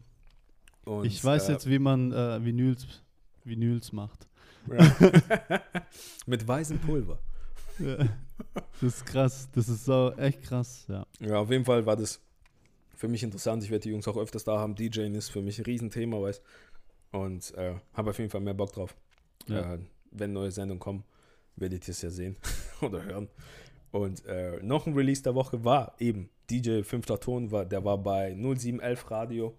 [0.84, 2.86] Und, ich weiß äh, jetzt, wie man äh, Vinyls,
[3.46, 4.28] Vinyls macht.
[4.70, 4.96] Ja.
[6.26, 7.20] Mit weißem Pulver.
[8.80, 11.06] Das ist krass, das ist so echt krass, ja.
[11.20, 12.22] Ja, auf jeden Fall war das
[12.96, 13.64] für mich interessant.
[13.64, 14.76] Ich werde die Jungs auch öfters da haben.
[14.76, 16.42] DJing ist für mich ein Riesenthema, weiß.
[17.12, 18.96] Und äh, habe auf jeden Fall mehr Bock drauf.
[19.48, 19.74] Ja.
[19.74, 19.80] Äh,
[20.12, 21.04] wenn neue Sendungen kommen,
[21.56, 22.36] werdet ihr es ja sehen
[22.82, 23.30] oder hören.
[23.92, 27.06] Und äh, noch ein Release der Woche war eben DJ 5.
[27.20, 29.56] Ton, war, der war bei 0711 Radio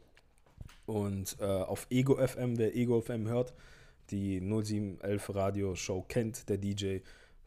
[0.87, 3.55] und äh, auf Ego FM, wer Ego FM hört,
[4.11, 6.99] die 0711 Radio Show kennt, der DJ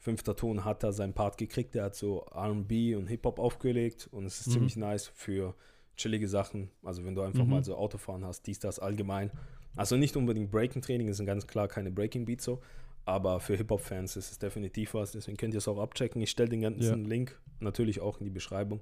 [0.01, 0.23] 5.
[0.35, 4.41] Ton hat da seinen Part gekriegt, der hat so R&B und Hip-Hop aufgelegt und es
[4.41, 4.51] ist Mhm.
[4.51, 5.55] ziemlich nice für
[5.95, 7.49] chillige Sachen, also wenn du einfach Mhm.
[7.49, 9.31] mal so Autofahren hast, dies, das allgemein.
[9.75, 12.61] Also nicht unbedingt Breaking-Training, ist ganz klar keine Breaking-Beats so,
[13.05, 16.21] aber für Hip-Hop-Fans ist es definitiv was, deswegen könnt ihr es auch abchecken.
[16.21, 18.81] Ich stelle den ganzen Link natürlich auch in die Beschreibung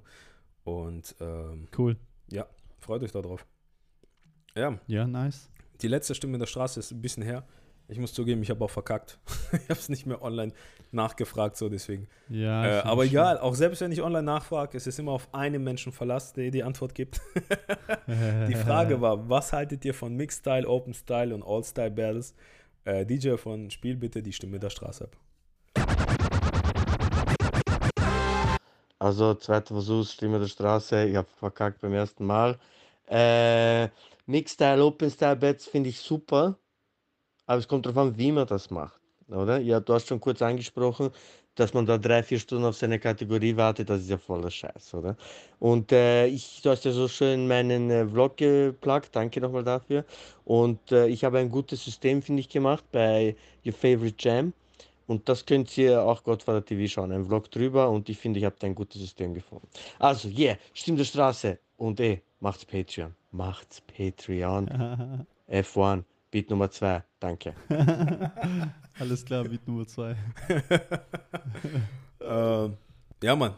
[0.64, 1.96] und ähm, Cool.
[2.78, 3.46] freut euch darauf.
[4.56, 5.50] Ja, Ja, nice.
[5.82, 7.46] die letzte Stimme der Straße ist ein bisschen her.
[7.90, 9.18] Ich muss zugeben, ich habe auch verkackt.
[9.52, 10.52] ich habe es nicht mehr online
[10.92, 12.06] nachgefragt, so deswegen.
[12.28, 15.28] Ja, Äh, aber find egal, auch selbst wenn ich online nachfrage, es ist immer auf
[15.34, 17.20] einen Menschen Verlass, der die Antwort gibt.
[18.06, 18.46] schon.
[18.48, 22.34] Die Frage war, was haltet ihr von Mixed-Style, Open-Style und All-Style-Battles?
[22.84, 25.16] Äh, DJ von Spiel bitte die Stimme der Straße ab.
[28.98, 31.06] Also zweiter Versuch, Stimme der Straße.
[31.06, 32.58] Ich habe verkackt beim ersten Mal.
[33.08, 33.88] Äh,
[34.26, 36.56] Mixstyle, Open Style Bets finde ich super.
[37.50, 39.00] Aber es kommt darauf an, wie man das macht.
[39.28, 39.58] Oder?
[39.58, 41.10] Ja, du hast schon kurz angesprochen,
[41.56, 43.90] dass man da drei, vier Stunden auf seine Kategorie wartet.
[43.90, 45.16] Das ist ja voller Scheiß, oder?
[45.58, 49.16] Und äh, ich, du hast ja so schön meinen äh, Vlog geplagt.
[49.16, 50.04] Danke nochmal dafür.
[50.44, 53.34] Und äh, ich habe ein gutes System, finde ich, gemacht bei
[53.66, 54.52] Your Favorite Jam.
[55.08, 58.44] Und das könnt ihr auch Gottvater TV schauen, ein Vlog drüber und ich finde, ich
[58.44, 59.66] habe da ein gutes System gefunden.
[59.98, 63.12] Also, yeah, Stimme der Straße und eh, macht's Patreon.
[63.32, 65.26] Macht's Patreon.
[65.50, 67.54] F1, Beat Nummer 2, danke.
[68.98, 70.16] Alles klar, Beat Nummer 2.
[72.22, 72.76] Ähm,
[73.22, 73.54] ja, Mann.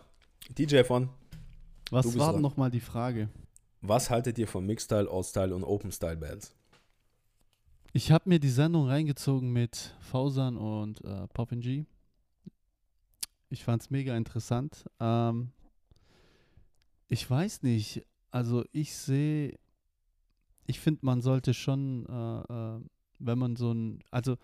[0.56, 1.08] DJ von,
[1.90, 3.28] Was war denn nochmal die Frage?
[3.80, 6.54] was haltet ihr von Mixed-Style, All-Style und Open-Style-Battles?
[7.92, 11.84] Ich habe mir die Sendung reingezogen mit Fausan und äh, Poppin G.
[13.50, 14.88] Ich fand es mega interessant.
[15.00, 15.50] Ähm,
[17.08, 19.58] ich weiß nicht, also ich sehe,
[20.66, 22.80] ich finde, man sollte schon, äh, äh,
[23.18, 24.36] wenn man so ein, also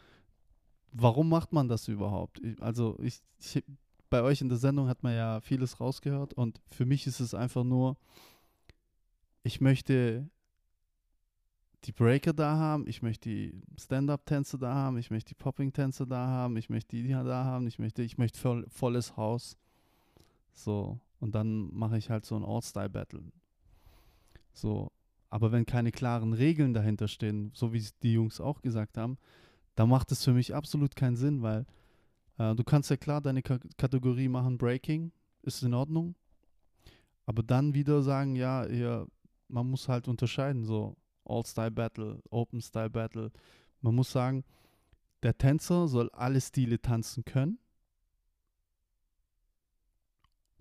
[0.93, 2.41] warum macht man das überhaupt?
[2.41, 3.65] Ich, also ich, ich,
[4.11, 7.35] bei euch in der Sendung hat man ja vieles rausgehört und für mich ist es
[7.35, 7.97] einfach nur,
[9.43, 10.29] ich möchte
[11.85, 16.27] die Breaker da haben, ich möchte die Stand-Up-Tänze da haben, ich möchte die Popping-Tänze da
[16.27, 19.57] haben, ich möchte die da haben, ich möchte, ich möchte voll, volles Haus.
[20.53, 23.23] So, und dann mache ich halt so ein All-Style-Battle.
[24.53, 24.91] So,
[25.31, 29.19] aber wenn keine klaren Regeln dahinter stehen, so wie die Jungs auch gesagt haben,
[29.75, 31.67] dann macht es für mich absolut keinen Sinn, weil
[32.39, 35.13] äh, du kannst ja klar deine Ka Kategorie machen, Breaking,
[35.43, 36.15] ist in Ordnung.
[37.27, 39.07] Aber dann wieder sagen, ja, hier,
[39.49, 43.31] man muss halt unterscheiden, so All-Style-Battle, Open-Style-Battle.
[43.83, 44.45] Man muss sagen,
[45.23, 47.59] der Tänzer soll alle Stile tanzen können.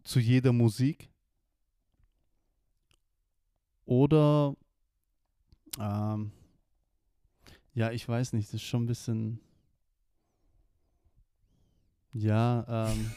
[0.07, 1.09] zu jeder Musik.
[3.87, 4.53] Oder
[5.79, 6.31] ähm,
[7.73, 9.39] ja, ich weiß nicht, das ist schon ein bisschen.
[12.11, 13.11] Ja, ähm.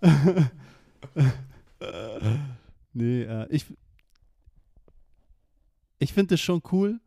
[2.94, 3.66] nee, äh, ich.
[5.98, 6.98] Ich finde es schon cool,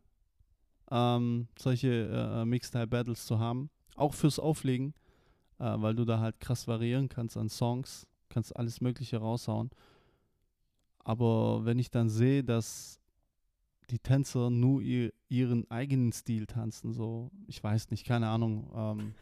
[0.91, 3.71] ähm, solche äh, Mixstyle-Battles zu haben.
[3.95, 4.93] Auch fürs Auflegen,
[5.57, 9.71] äh, weil du da halt krass variieren kannst an Songs, kannst alles Mögliche raushauen.
[11.03, 12.99] Aber wenn ich dann sehe, dass
[13.89, 19.13] die Tänzer nur ihr, ihren eigenen Stil tanzen, so, ich weiß nicht, keine Ahnung, ähm,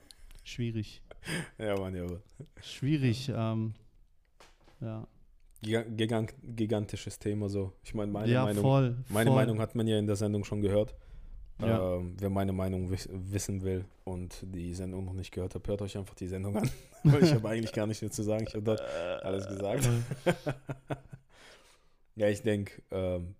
[0.43, 1.01] schwierig.
[1.59, 2.03] Ja, Mann, ja.
[2.05, 2.19] Mann.
[2.63, 3.73] Schwierig, ähm,
[4.79, 5.05] ja.
[5.63, 7.73] Giga- Gigant, gigantisches Thema so.
[7.83, 8.97] Ich meine, meine, ja, Meinung, voll.
[9.09, 9.35] meine voll.
[9.39, 10.95] Meinung hat man ja in der Sendung schon gehört.
[11.59, 11.97] Ja.
[11.97, 15.83] Ähm, wer meine Meinung wiss wissen will und die Sendung noch nicht gehört hat, hört
[15.83, 16.69] euch einfach die Sendung an.
[17.21, 18.45] Ich habe eigentlich gar nichts mehr zu sagen.
[18.47, 18.81] Ich habe dort
[19.23, 19.87] alles gesagt.
[22.15, 23.35] ja, ich denke, ähm,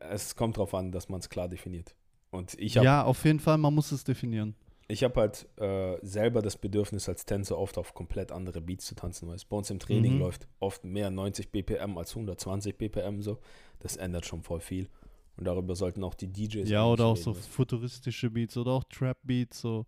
[0.00, 1.94] es kommt darauf an, dass man es klar definiert.
[2.30, 4.54] Und ich habe ja, auf jeden Fall, man muss es definieren.
[4.88, 8.94] ich hab halt äh, selber das Bedürfnis als Tänzer oft auf komplett andere Beats zu
[8.94, 9.28] tanzen.
[9.28, 10.18] Weil bei uns im Training Mhm.
[10.20, 13.38] läuft oft mehr 90 BPM als 120 BPM so.
[13.80, 14.88] Das ändert schon voll viel.
[15.36, 19.60] Und darüber sollten auch die DJs Ja, oder auch so futuristische Beats oder auch Trap-Beats.
[19.60, 19.86] So.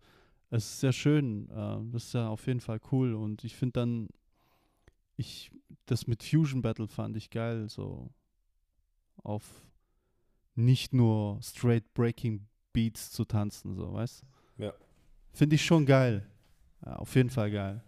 [0.51, 1.49] Es ist sehr schön.
[1.51, 3.14] Äh, das ist ja auf jeden Fall cool.
[3.14, 4.09] Und ich finde dann,
[5.19, 5.51] ich,
[5.87, 7.69] das mit Fusion Battle fand ich geil.
[7.69, 8.09] So
[9.23, 9.45] auf
[10.55, 14.25] nicht nur straight Breaking Beats zu tanzen, so, weißt
[14.59, 14.73] Ja.
[15.33, 16.27] Finde ich schon geil.
[16.85, 17.83] Ja, auf jeden Fall geil.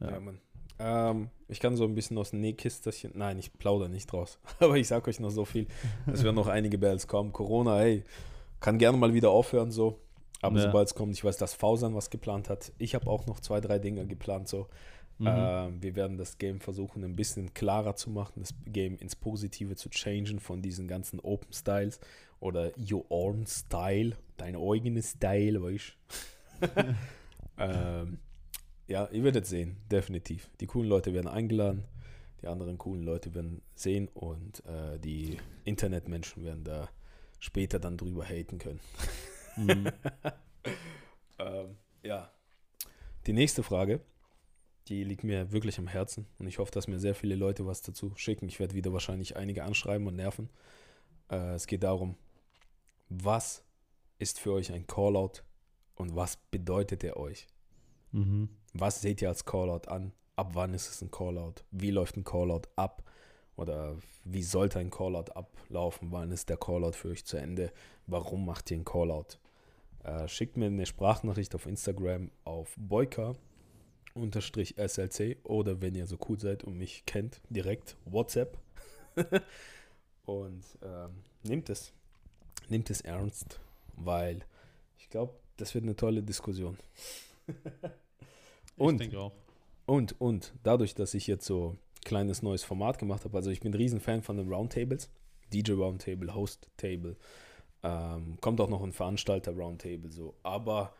[0.00, 0.20] Ja, Ja.
[0.20, 0.40] Mann.
[0.80, 3.12] Ähm, ich kann so ein bisschen aus dem Nähkisterchen.
[3.16, 4.38] Nein, ich plaudere nicht draus.
[4.60, 5.66] Aber ich sag euch noch so viel.
[6.06, 7.32] Es werden noch einige Battles kommen.
[7.32, 8.04] Corona, hey,
[8.60, 10.00] kann gerne mal wieder aufhören so.
[10.40, 10.62] Aber Ja.
[10.66, 12.72] sobald es kommt, ich weiß, dass Fausan was geplant hat.
[12.78, 14.68] Ich habe auch noch zwei, drei Dinge geplant so.
[15.18, 15.26] Mhm.
[15.28, 19.74] Ähm, wir werden das Game versuchen, ein bisschen klarer zu machen, das Game ins Positive
[19.76, 22.00] zu changen von diesen ganzen Open Styles
[22.40, 25.96] oder Your Own Style, dein eigenes Style, weißt
[26.60, 26.94] du?
[27.58, 28.18] ähm,
[28.86, 30.50] ja, ihr werdet sehen, definitiv.
[30.60, 31.84] Die coolen Leute werden eingeladen,
[32.40, 36.88] die anderen coolen Leute werden sehen und äh, die Internetmenschen werden da
[37.40, 38.80] später dann drüber haten können.
[39.56, 39.88] Mhm.
[41.38, 42.32] ähm, ja.
[43.26, 44.00] Die nächste Frage,
[44.88, 47.82] die liegt mir wirklich am Herzen und ich hoffe, dass mir sehr viele Leute was
[47.82, 48.48] dazu schicken.
[48.48, 50.48] Ich werde wieder wahrscheinlich einige anschreiben und nerven.
[51.30, 52.16] Äh, es geht darum,
[53.08, 53.62] was
[54.18, 55.42] ist für euch ein Callout
[55.94, 57.46] und was bedeutet er euch?
[58.12, 58.48] Mhm.
[58.72, 60.12] Was seht ihr als Callout an?
[60.36, 61.64] Ab wann ist es ein Callout?
[61.70, 63.02] Wie läuft ein Callout ab?
[63.56, 66.12] Oder wie sollte ein Callout ablaufen?
[66.12, 67.72] Wann ist der Callout für euch zu Ende?
[68.06, 69.38] Warum macht ihr einen Callout?
[70.04, 73.34] Äh, schickt mir eine Sprachnachricht auf Instagram auf boyka
[74.76, 78.58] SLC oder wenn ihr so cool seid und mich kennt, direkt WhatsApp.
[80.26, 81.10] und ähm,
[81.42, 81.92] nehmt es.
[82.68, 83.60] Nehmt es ernst,
[83.96, 84.44] weil
[84.98, 86.76] ich glaube, das wird eine tolle Diskussion.
[88.76, 89.32] Und- ich denke auch.
[89.86, 93.60] Und, und, dadurch, dass ich jetzt so ein kleines neues Format gemacht habe, also ich
[93.60, 95.08] bin ein Riesenfan von den Roundtables,
[95.50, 97.16] DJ Roundtable, Host Table,
[97.82, 100.92] ähm, kommt auch noch ein Veranstalter Roundtable so, aber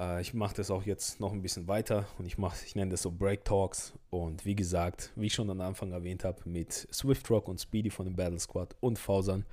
[0.00, 2.90] äh, ich mache das auch jetzt noch ein bisschen weiter und ich mache, ich nenne
[2.90, 6.72] das so Break Talks und wie gesagt, wie ich schon am Anfang erwähnt habe, mit
[6.72, 9.44] Swift Rock und Speedy von dem Battle Squad und Fausan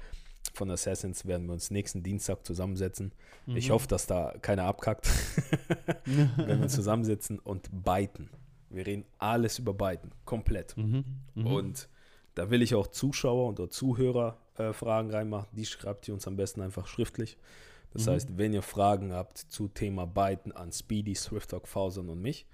[0.53, 3.11] von Assassins werden wir uns nächsten Dienstag zusammensetzen.
[3.47, 3.73] Ich Mhm.
[3.73, 5.07] hoffe, dass da keiner abkackt
[6.05, 8.29] wenn wir zusammensitzen und biten.
[8.69, 10.75] Wir reden alles über Biten, komplett.
[10.77, 11.03] Mhm.
[11.35, 11.47] Mhm.
[11.47, 11.89] Und
[12.35, 15.47] da will ich auch Zuschauer oder Zuhörer äh, Fragen reinmachen.
[15.51, 17.37] Die schreibt ihr uns am besten einfach schriftlich.
[17.93, 18.11] Das Mhm.
[18.11, 22.45] heißt, wenn ihr Fragen habt zu Thema Biten an Speedy, Swifttalk, Fausan und mich,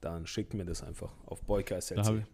[0.00, 2.24] dann schickt mir das einfach auf Boyka Da habe ich,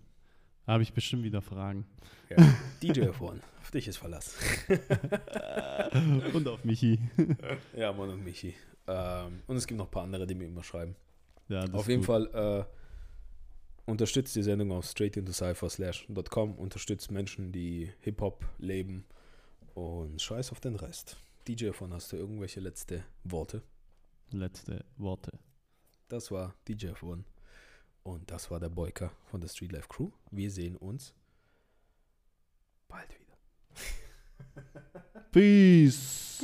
[0.66, 1.86] hab ich bestimmt wieder Fragen.
[2.30, 2.36] Ja.
[2.82, 4.36] DJ F1, auf dich ist Verlass.
[6.32, 6.98] Und auf Michi.
[7.76, 8.55] Ja, Mann und Michi.
[8.86, 10.94] Ähm, und es gibt noch ein paar andere, die mir immer schreiben.
[11.48, 12.07] Ja, das Auf jeden gut.
[12.07, 12.66] Fall
[13.86, 19.05] äh, unterstützt die Sendung auf straightintocipher.com, unterstützt Menschen, die Hip-Hop leben
[19.74, 21.16] und scheiß auf den Rest.
[21.47, 23.62] DJ von hast du irgendwelche letzte Worte?
[24.30, 25.38] Letzte Worte.
[26.09, 27.26] Das war DJ von
[28.03, 30.11] und das war der Boyka von der Street Life Crew.
[30.30, 31.14] Wir sehen uns
[32.88, 33.36] bald wieder.
[35.32, 36.42] Peace.